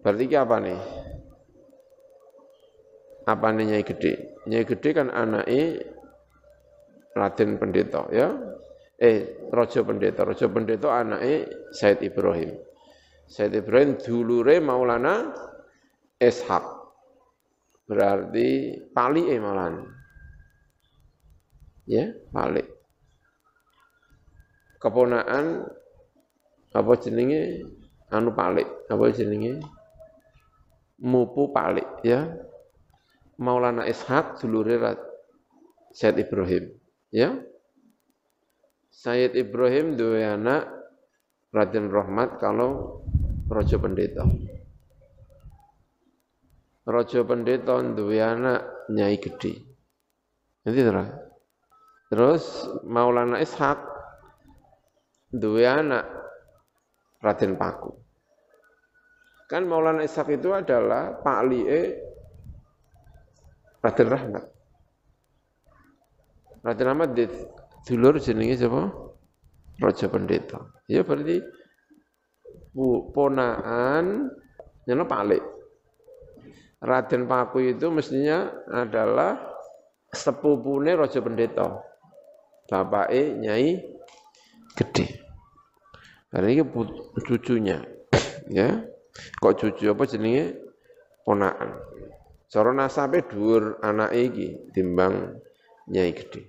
[0.00, 0.80] Berarti ki apa nih?
[3.28, 4.12] Apa nih nyai gede
[4.48, 5.84] nyai gede kan anake
[7.12, 8.40] Raden Pendeta ya?
[8.96, 10.24] Eh Raja Pendeta.
[10.24, 11.44] Raja Pendeta anake
[11.76, 12.56] Said Ibrahim.
[13.28, 15.28] Said Ibrahim dulure Maulana
[16.16, 16.64] Ishak
[17.84, 20.01] berarti pali malan
[21.86, 22.62] ya pali
[24.78, 25.66] keponaan
[26.72, 27.66] apa jenenge
[28.10, 29.62] anu palik apa jenenge
[31.02, 32.30] mupu palik ya
[33.42, 34.78] Maulana Ishak dulure
[35.90, 36.70] Said Ibrahim
[37.10, 37.42] ya
[38.92, 40.68] Sayyid Ibrahim dua anak
[41.48, 43.00] Raden Rahmat kalau
[43.48, 44.28] Rojo Pendeta.
[46.84, 48.60] Rojo Pendeta dua anak
[48.92, 49.64] Nyai Gede.
[50.68, 51.08] Nanti terus.
[52.12, 53.80] Terus Maulana Ishak
[55.32, 56.04] dua anak
[57.24, 57.88] Raden Paku.
[59.48, 61.96] Kan Maulana Ishak itu adalah Pak Lie
[63.80, 64.44] Raden Rahmat.
[66.60, 67.16] Raden Rahmat
[67.88, 68.92] dulur jenenge sapa?
[69.80, 70.60] Raja Pendeta.
[70.92, 71.40] Ya berarti
[73.16, 74.28] ponaan
[74.84, 75.40] nyono palik.
[76.76, 79.40] Raden Paku itu mestinya adalah
[80.12, 81.88] sepupune Raja Pendeta.
[82.72, 83.76] Bapake Nyai
[84.72, 85.04] Gede.
[86.32, 86.64] Karena ini
[87.20, 87.84] cucunya.
[88.48, 88.88] Ya.
[89.12, 90.56] Kok cucu apa jenenge?
[91.28, 91.76] Ponaan.
[92.48, 95.36] Cara nasabe dhuwur anake iki timbang
[95.92, 96.48] Nyai Gede.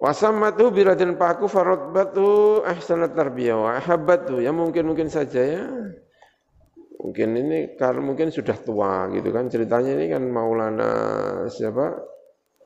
[0.00, 1.44] Wasamatu biradin paku
[1.92, 4.40] batu ahsanat tarbiyah wa ahabbatu.
[4.40, 5.64] Ya mungkin-mungkin saja ya.
[7.04, 9.52] Mungkin ini karena mungkin sudah tua gitu kan.
[9.52, 10.92] Ceritanya ini kan Maulana
[11.52, 12.00] siapa?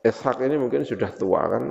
[0.07, 1.65] Ishak ini mungkin sudah tua kan.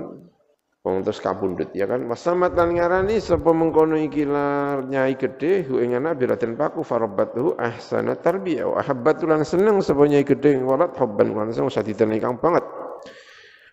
[0.84, 2.04] Wong terus kabundut ya kan.
[2.12, 8.20] Wasamat lan ngarani sapa mengkono ikilar nyai gede hu ing anak biratin paku batu ahsanat
[8.20, 12.68] tarbiyah wa ahabbatu lan seneng sapa nyai gede walat hubban lan seneng sadidan ingkang banget.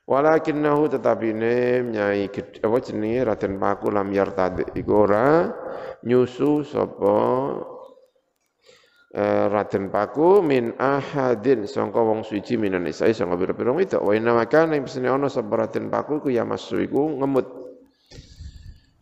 [0.06, 2.30] Walakinnahu tetapi ne nyai
[2.62, 5.50] apa jenenge Raden Paku lam yartad iku ora
[6.06, 7.14] nyusu sapa
[9.10, 14.78] Raden Paku min ahadin sangka wong suci minan isai sangka pira-pira itu wa inna makana
[14.78, 17.46] ing pesene ana sapa Raden Paku ku ya masu iku ngemut.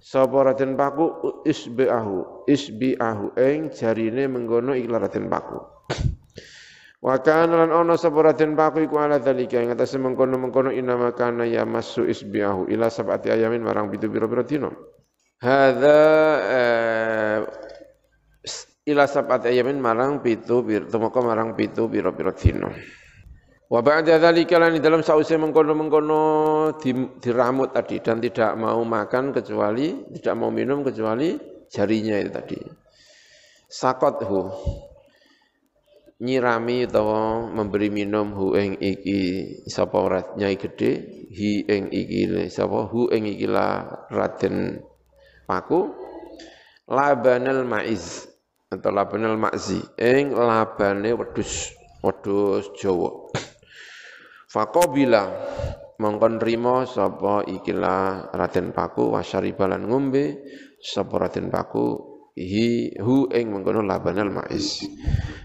[0.00, 1.04] Sapa Raden Paku
[1.44, 5.60] isbiahu isbiahu ing jarine menggono iklan Raden Paku.
[7.04, 11.44] Wa kana lan ono sapa Raden Paku iku ala dalika ing atase mengkono-mengkono inama kana
[11.44, 14.72] ya masu isbiahu ila sab'ati ayamin marang pitu pira-pira dina.
[15.38, 16.00] Hadza
[16.50, 16.97] eh,
[18.88, 22.72] ila sab'ati ayamin marang pitu tumeka marang pitu pira-pira dina.
[23.68, 26.22] Wa ba'da dzalika lan dalam sause mengkono-mengkono
[27.20, 31.36] diramut tadi dan tidak mau makan kecuali tidak mau minum kecuali
[31.68, 32.60] jarinya itu tadi.
[33.68, 34.48] Sakothu
[36.24, 39.20] nyirami utawa memberi minum hu ing iki
[39.68, 40.90] sapa nyai gede
[41.28, 44.80] hi ing iki sapa hu ing iki la Raden
[45.44, 45.92] Paku
[46.88, 48.27] labanal maiz
[48.68, 51.72] atau labanal ma'zi ing labane wedhus
[52.04, 53.32] wedhus Jawa.
[54.48, 55.24] Faqabila
[56.00, 60.44] mongkon rimo sapa ikilah Raden Paku wasyaribalan ngombe
[60.80, 64.84] sapa Raden Paku hi hu ing mengkono labanal maiz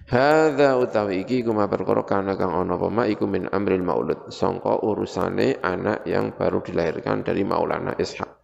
[0.06, 4.30] hadza utawi iki kuma perkara kana kang ana apa iku min amril maulud.
[4.30, 8.43] Sangka urusane anak yang baru dilahirkan dari Maulana Ishak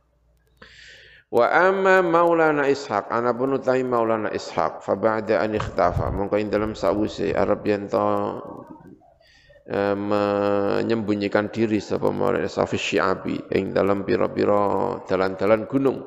[1.29, 6.09] wa amma Maulana Ishak ana pun utawi Maulana Ishak fa ba'da an ikhtafa.
[6.09, 8.01] Mongko ing dalam sawise Arab yanto
[9.69, 15.99] eh, menyembunyikan diri sapa Maulana Safi Syiabi ing dalam pira-pira dalan-dalan gunung.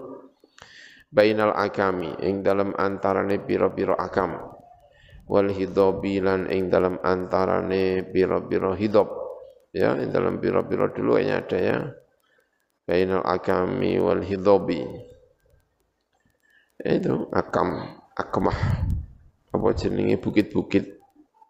[1.12, 4.32] Bainal akami ing dalam antarane pira-pira akam
[5.28, 9.22] wal hidobi lan ing dalam antarane pira-pira hidob.
[9.70, 11.78] Ya ing dalam pira-pira dulu ini ada ya.
[12.82, 15.11] Bainal akami wal hidobi
[16.82, 18.58] itu akam akmah.
[19.54, 20.18] Apa jenenge?
[20.18, 20.98] Bukit-bukit.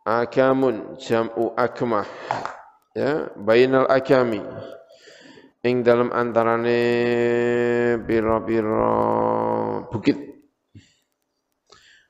[0.05, 2.05] Akamun jam'u akmah.
[2.93, 4.45] Ya bainal akami.
[5.63, 6.81] Ing dalam antarane
[8.03, 8.93] pira-pira
[9.89, 10.19] bukit.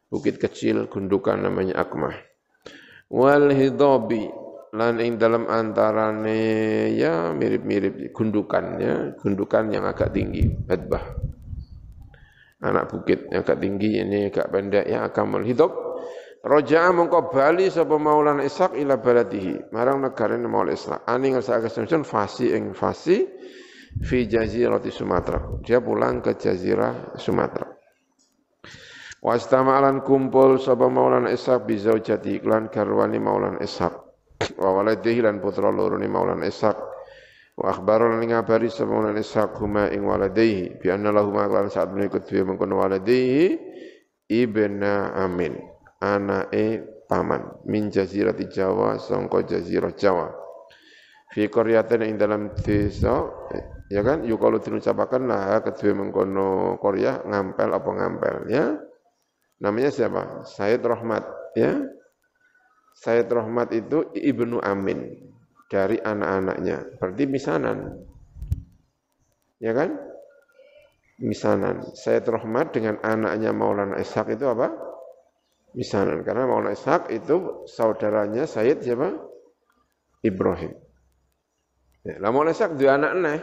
[0.09, 2.13] Bukit kecil gundukan namanya Akmah.
[3.13, 4.29] Wal hidabi
[4.73, 8.95] lan ing dalam antarane ya mirip-mirip gundukan ya.
[9.21, 11.33] Gundukan yang agak tinggi badbah
[12.63, 15.93] anak bukit yang agak tinggi ini agak pendek ya akamul hidab
[16.43, 22.03] Raja'a mongko bali sapa Maulana Ishaq ila baladihi marang negara Maulana Ishaq ani ngersa kesemsun
[22.03, 23.23] fasi ing fasi
[24.03, 25.63] fi jazirati Sumatera.
[25.63, 27.71] Dia pulang ke jazirah Sumatera.
[29.23, 33.95] Wastama'alan kumpul sapa Maulana Ishaq bi zaujati iklan garwani Maulana Ishaq.
[34.59, 36.92] Wa waladihi lan putra loro ni Maulana Ishaq.
[37.63, 41.95] Wa akhbaro lan ngabari sapa Maulana Ishaq huma ing waladihi bi anna lahuma lan saat
[41.95, 43.55] menikut dhewe mengkono waladihi
[44.27, 45.55] ibna Amin
[46.03, 50.35] anake paman min jazirati Jawa sangka jazirah Jawa
[51.31, 53.31] fi qaryatin ing dalam desa
[53.87, 58.75] ya kan yuk kalau diucapakan lah kedua mengkono Korea ngampel apa ngampel ya
[59.63, 60.43] Namanya siapa?
[60.43, 61.23] Said Rahmat,
[61.55, 61.79] ya.
[62.99, 65.32] Said Rahmat itu Ibnu Amin
[65.73, 67.01] dari anak-anaknya.
[67.01, 67.97] Berarti misanan.
[69.57, 69.97] Ya kan?
[71.17, 71.97] Misanan.
[71.97, 74.69] Said Rahmat dengan anaknya Maulana Ishaq itu apa?
[75.73, 76.21] Misanan.
[76.29, 79.17] Karena Maulana Ishaq itu saudaranya Said siapa?
[80.21, 80.77] Ibrahim.
[82.05, 83.41] Ya, lah Maulana Ishaq dua anak nih.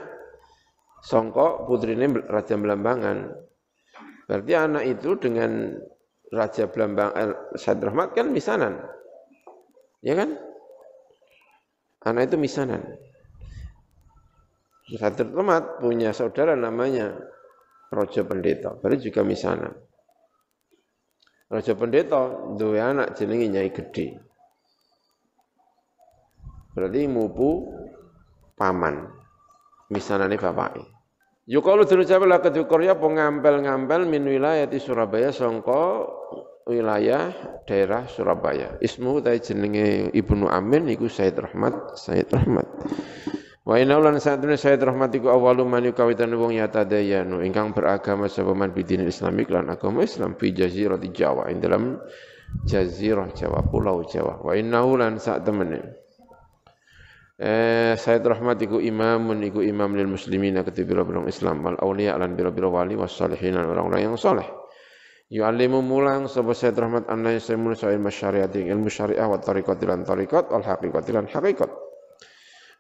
[1.02, 3.18] Songkok putrinya Raja Belambangan.
[4.30, 5.74] Berarti anak itu dengan
[6.30, 8.78] Raja Blambang eh, Said Rahmat kan misanan.
[10.06, 10.38] Ya kan?
[12.08, 12.84] Anak itu misanan.
[14.90, 17.14] Said Rahmat punya saudara namanya
[17.94, 19.74] Raja Pendeta, berarti juga misanan.
[21.50, 24.18] Raja Pendeta dua anak jenenge Nyai Gede.
[26.74, 27.70] Berarti mupu
[28.58, 29.10] paman.
[29.90, 30.86] Misanane bapaknya.
[31.50, 36.06] Yukalu dinucap lah ke Korea pengampel-ngampel min wilayah di Surabaya songko
[36.70, 37.34] wilayah
[37.66, 38.78] daerah Surabaya.
[38.78, 42.70] Ismu tadi jenenge Ibnu Amin iku Said Rahmat, Said Rahmat.
[43.66, 48.54] Wa inna lan satune Said Rahmat iku awalu man yukawitan wong yatadayanu ingkang beragama sapa
[48.54, 51.98] man bidin Islamik lan agama Islam fi jazirah Jawa ing dalam
[52.70, 54.46] jazirah Jawa pulau Jawa.
[54.46, 56.10] Wa inna lan sak temene
[57.40, 62.36] Eh, Sayyid Rahmat iku imamun iku imam lil muslimin ketika biro-biro Islam wal auliya lan
[62.36, 64.59] biro-biro wali was salihin orang-orang yang soleh.
[65.30, 70.50] Yu'allimu mulang sapa Sayyid Rahmat anna yasmun sa'il masyariati ilmu syariah wa tariqat lan tariqat
[70.50, 71.70] wal haqiqat lan haqiqat.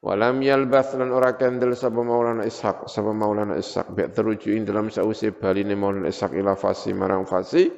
[0.01, 5.29] Walam yalbath lan ora kendel sapa Maulana Ishaq sapa Maulana Ishaq bi terujuin dalam sause
[5.29, 7.69] baline Maulana Ishaq ila fasi marang fasi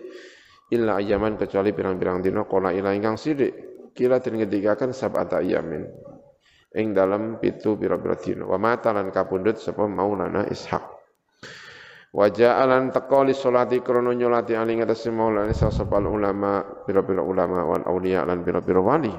[0.71, 3.51] illa ayaman kecuali pirang-pirang dina qala ila ingkang sithik.
[3.91, 5.83] Kila den ngendikaken sab'ata ayamin
[6.79, 8.47] ing dalam pitu pira-pira dina.
[8.47, 11.00] Wa mata lan kapundhut sapa Maulana Ishaq
[12.11, 17.83] wa ja'alan teko li salati krana nyolati ali ngatas Maulana sapa ulama pira-pira ulama wal
[17.87, 19.13] auliya lan pira-pira wali.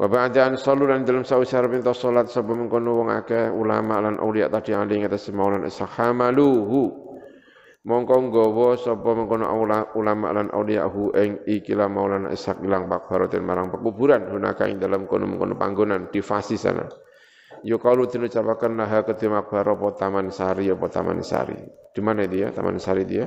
[0.00, 4.18] Wa ba'da an sallu lan dalam sawise arep salat sapa mengkono wong akeh ulama lan
[4.18, 7.10] auliya tadi ali ngatas Maulana Ishaq hamaluhu
[7.80, 9.48] mongko nggawa sapa mengkono
[9.96, 15.56] ulama lan auliyahu ing ikilah maulana ishaq ilang bakbaratin marang pekuburan hunaka ing dalam kono-kono
[15.56, 16.84] panggonan di fasi sana
[17.66, 21.58] yukalu diucapaken naha kedhe makbar apa taman sari apa taman sari.
[21.90, 22.54] Di mana dia?
[22.54, 23.26] Taman sari dia?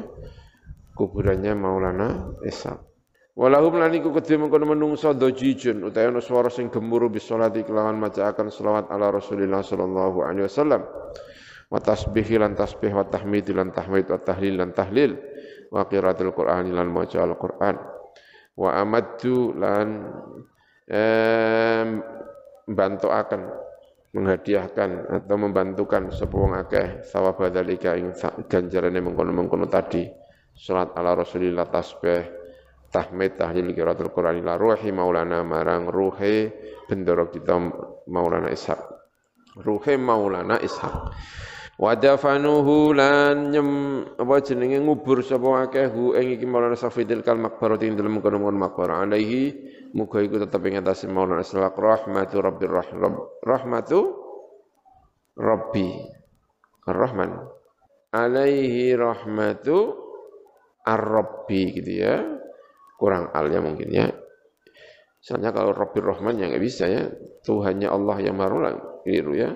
[0.94, 2.94] Kuburannya maulana ishaq
[3.34, 8.54] Walahum lan iku kedhe mengkono menungso dojijun utawa ana swara sing gemuruh bisolati kelawan macaaken
[8.54, 10.86] selawat ala Rasulillah sallallahu alaihi wasallam.
[11.74, 15.18] Wa tasbihi lan tasbih wa tahmid lan tahmid wa tahlil lan tahlil.
[15.74, 17.82] Wa qiraatul qur'an lan maca al-qur'an.
[18.54, 19.88] Wa amaddu lan
[22.70, 23.42] bantu akan
[24.14, 28.14] menghadiahkan atau membantukan sapa wong akeh sawab dzalika ing
[28.46, 30.06] ganjarane mengkono-mengkono tadi.
[30.54, 32.22] Salat ala rasulillah tasbih
[32.94, 36.54] tahmid tahlil qiraatul qur'an ila ruhi maulana marang ruhe
[36.86, 37.58] bendoro kita
[38.06, 38.78] maulana ishaq.
[39.66, 41.10] Ruhe maulana ishaq.
[41.74, 43.70] Wadafanuhu lan nyem
[44.22, 48.54] apa jenenge ngubur sapa akeh hu ing iki Maulana Safidil kal makbarati ing dalem kono-kono
[48.54, 49.58] makbar alaihi
[49.94, 53.00] muga iku tetep ing atase Maulana Sallallahu rahmatu rabbir rahim.
[53.46, 54.00] Rahmatu
[55.38, 55.88] rabbi.
[56.84, 57.32] Ar-rahman.
[58.12, 59.96] Alaihi rahmatu
[60.84, 62.20] ar-rabbi gitu ya.
[63.00, 64.12] Kurang al ya mungkin ya.
[65.24, 67.08] Misalnya kalau Rabbir Rahman ya nggak bisa ya.
[67.48, 68.76] Tuhannya Allah yang maha
[69.08, 69.56] keliru ya.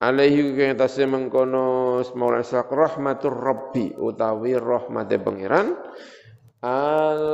[0.00, 5.76] Alaihi kang tase mengkono maulana sak rahmatur rabbi utawi rahmate pangeran.
[6.64, 7.24] Al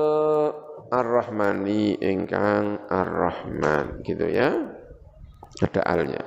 [0.91, 4.55] ar-rahmani ingkang ar-rahman gitu ya.
[5.63, 6.25] Ada alnya.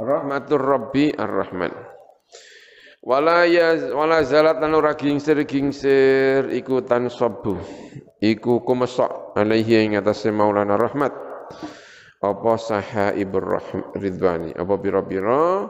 [0.00, 1.72] Rahmatur rabbi ar-rahman.
[3.00, 7.56] Wala ya wala zalat lan ora gingsir gingsir iku tansabu
[8.20, 11.12] iku kumesok alaihi ing atase maulana rahmat.
[12.20, 13.64] Apa sahaibur
[13.96, 14.52] ridwani?
[14.52, 15.64] Apa pira-pira?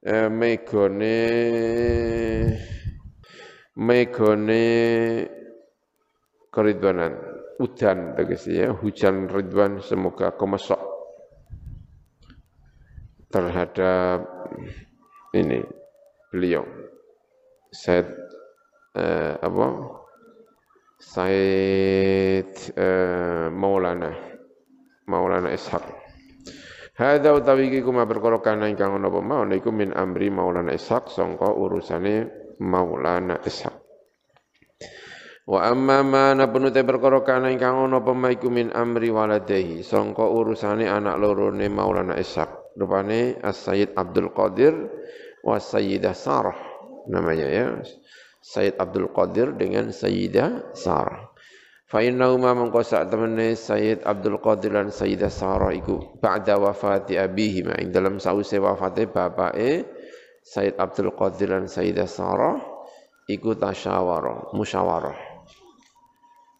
[0.00, 1.20] Eh, megone
[3.76, 4.64] megone
[6.52, 7.14] keridwanan.
[7.58, 10.78] Udan tegese ya hujan ridwan semoga kemesok
[13.34, 14.22] terhadap
[15.34, 15.66] ini
[16.30, 16.62] beliau.
[17.74, 18.06] Said
[18.94, 19.66] eh, apa?
[21.02, 24.14] Said eh, Maulana.
[25.10, 25.82] Maulana Ishaq.
[26.94, 29.18] Hadza utawi iki kuma perkara kana ingkang ana apa?
[29.18, 32.30] Mau niku min amri Maulana Ishaq sangka urusane
[32.62, 33.87] Maulana Ishaq
[35.48, 40.28] Wa amma ma napun te perkara kana ingkang ana apa iku min amri waladehi sangka
[40.28, 44.76] urusane anak lorone Maulana Ishaq rupane As-Sayyid Abdul Qadir
[45.40, 46.60] wa Sayyidah Sarah
[47.08, 47.66] namanya ya
[48.44, 51.32] Sayyid Abdul Qadir dengan Sayyidah Sarah.
[51.88, 57.80] Fa innahuma mengko sak temene Sayyid Abdul Qadir lan Sayyidah Sarah iku ba'da wafati abihima
[57.80, 59.88] ing dalam sause wafate bapake
[60.44, 62.60] Sayyid Abdul Qadir lan Sayyidah Sarah
[63.28, 65.27] iku tasyawarah, musyawarah.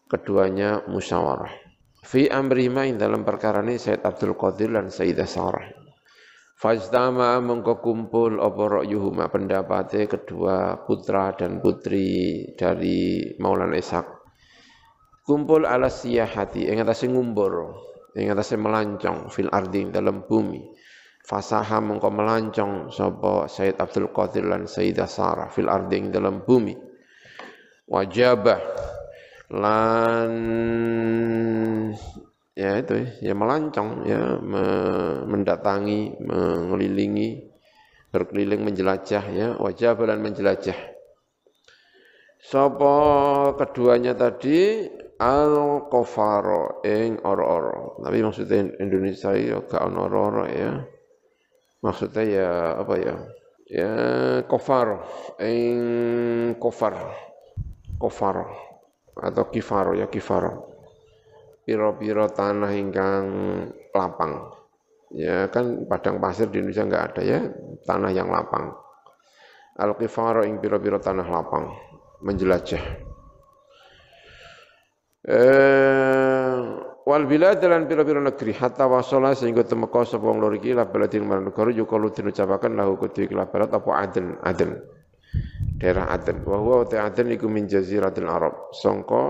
[0.09, 1.53] Keduanya musyawarah.
[2.01, 5.69] Fi amrihima ing dalam perkara ini Sayyid Abdul Qadir lan Sayyidah Sarah.
[6.57, 14.09] Fajtama mengko kumpul apa yuhuma pendapatnya kedua putra dan putri dari Maulana Ishak.
[15.29, 17.77] Kumpul ala siyahati ing atase ngumbur,
[18.17, 20.65] ing atase melancong fil ardi dalam bumi.
[21.21, 26.73] Fasaha mengko melancong sapa Said Abdul Qadir lan Sayyidah Sarah fil ardi dalam bumi.
[27.85, 28.59] Wajabah
[29.49, 30.31] lan
[32.53, 32.95] ya itu
[33.25, 34.37] ya melancong ya
[35.25, 37.49] mendatangi mengelilingi
[38.13, 40.77] berkeliling menjelajah ya wajah bulan menjelajah.
[42.39, 42.95] Sopo
[43.57, 44.85] keduanya tadi
[45.19, 47.99] al kofaro ing oro-oro.
[47.99, 50.77] Tapi maksudnya Indonesia ya gak oro-oro ya.
[51.83, 53.15] Maksudnya ya apa ya?
[53.69, 53.93] Ya
[54.49, 55.05] kofaro
[55.37, 55.77] ing
[56.57, 57.13] kofar
[58.01, 58.68] kofaro
[59.19, 60.69] atau kifaro ya kifaro
[61.69, 63.25] piro-piro tanah ingkang
[63.93, 64.57] lapang.
[65.13, 67.39] Ya kan padang pasir di Indonesia enggak ada ya,
[67.85, 68.73] tanah yang lapang.
[69.77, 71.69] Al-Qifaro ing piro-piro tanah lapang,
[72.25, 72.83] menjelajah.
[75.29, 76.57] Eh,
[77.05, 81.69] wal bilad dan piro-piro negeri hatta wasala sehingga temeka sapa wong loro iki la negara
[81.69, 84.79] yukalu dinucapaken lahu kudu iki balat apa aden aden
[85.79, 86.43] daerah Aden.
[86.43, 88.75] Wa huwa Aden iku min jaziratil Arab.
[88.75, 89.21] Songko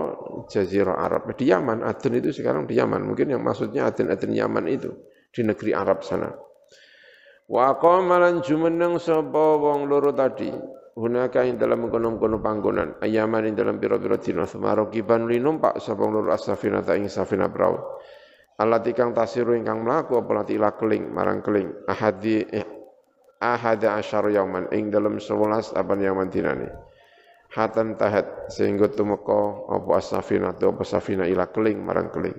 [0.50, 1.30] jazirah Arab.
[1.38, 3.06] Di Yaman, Aden itu sekarang di Yaman.
[3.06, 4.90] Mungkin yang maksudnya Aden-Aden Yaman itu
[5.30, 6.28] di negeri Arab sana.
[7.46, 10.50] Wa qamalan jumeneng sapa wong loro tadi.
[10.90, 12.98] Hunaka ing dalam kono-kono panggonan.
[12.98, 17.06] Ayaman ing dalam pira-pira dina semaro kiban li numpak sapa wong loro asafina ta ing
[17.06, 17.78] safina prau.
[18.60, 21.88] Alati kang tasiru ingkang mlaku apa lati keling marang keling.
[21.88, 22.79] Ahadi eh,
[23.40, 26.68] ahada asyar yauman ing dalam apan yaman dinani
[27.50, 32.36] hatan tahat sehingga tumeka apa asafina tu apa safina ila keling marang keling.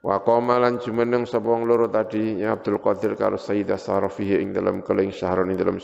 [0.00, 5.12] Wa qamalan jumeneng sapa loro tadi ya Abdul Qadir karo Sayyidah Sarafihi ing dalam keling
[5.12, 5.76] syahron ing dalam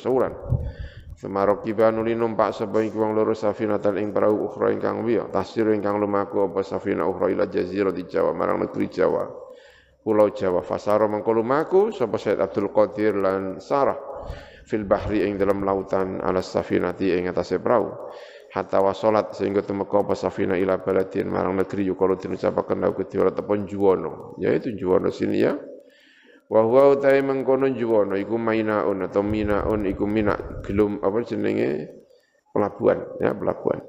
[1.17, 5.69] Semarok kibanu li numpak sapa ing wong loro safinatan ing perahu ukhra ingkang wiya tasir
[5.73, 9.25] ingkang lumaku apa safina ukhra ila jazirah di Jawa marang negeri Jawa
[10.07, 10.63] Pulau Jawa.
[10.63, 13.99] Fasara mengko lumaku sapa Said Abdul Qadir lan Sarah.
[14.63, 17.91] Fil bahri ing dalam lautan ala safinati ing atase perahu.
[18.55, 23.67] Hatta wasolat sehingga temeka apa safina ila baladin marang negeri yukalu dinucapaken lahu ketiwala tepon
[23.67, 24.39] juwono.
[24.39, 25.59] Yaitu juwono sini ya.
[26.47, 31.91] Wa huwa utai mengkono juwono iku mainaun atau minaun iku mina gelum apa jenenge?
[32.55, 33.83] Pelabuhan ya pelabuhan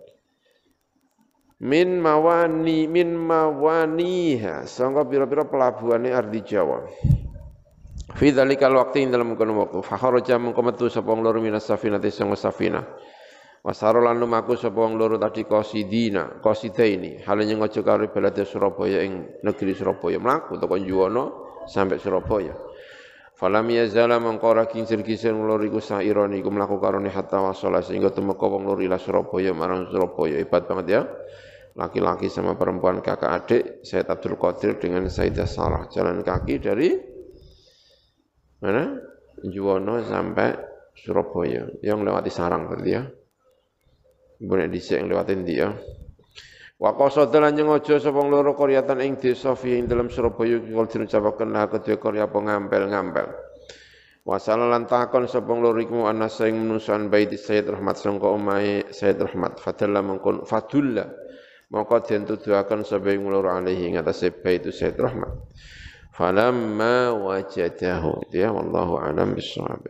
[1.57, 4.69] min mawani min mawaniha.
[4.69, 6.85] Sangka pira-pira pelabuhane ardi Jawa.
[8.17, 9.81] Fi dzalikal waqti ing dalam kono wektu.
[9.81, 12.81] Fa kharaja mengko metu sapa wong loro minas safinati sing safina
[13.65, 17.25] wasaro lan lumaku sapa wong loro tadi qasidina qasidaini.
[17.25, 20.17] Halnya ngojo karo balade Surabaya ing negeri Surabaya.
[20.21, 21.23] Mlaku teko Juwono
[21.67, 22.53] sampai Surabaya.
[23.37, 28.97] Falam yazala mengkora kincir-kincir loro iku sairon iku hatta wasala sehingga temeka wong loro ila
[28.97, 30.41] Surabaya marang Surabaya.
[30.41, 31.01] Hebat banget ya
[31.77, 35.85] laki-laki sama perempuan kakak adik Said Abdul Qadir dengan Sayyidah Sarah.
[35.93, 36.89] Jalan kaki dari
[38.65, 38.97] mana?
[39.45, 40.57] Juwono sampai
[40.97, 41.69] Surabaya.
[41.85, 43.05] Yang lewati sarang tadi ya.
[44.41, 45.69] Boleh dhisik yang lewatin dia
[46.77, 51.49] Wa qasada lan nyengaja sapa loro qaryatan ing desa fi ing dalam Surabaya kul diucapaken
[51.49, 53.27] lah kedua karya apa ngampel-ngampel.
[54.21, 59.17] Wa lan takon sapa loro iku ana sing menusan bait Sayyid Rahmat sangka omahe Sayyid
[59.17, 59.57] Rahmat.
[59.57, 61.09] Fadalla mengkon fadulla
[61.67, 65.31] maka den tuduhaken sapa ing loro alaihi ing atase baitu Said Rahmat
[66.17, 68.33] falamma wajadahu.
[68.33, 69.85] Ya wallahu alam bisawab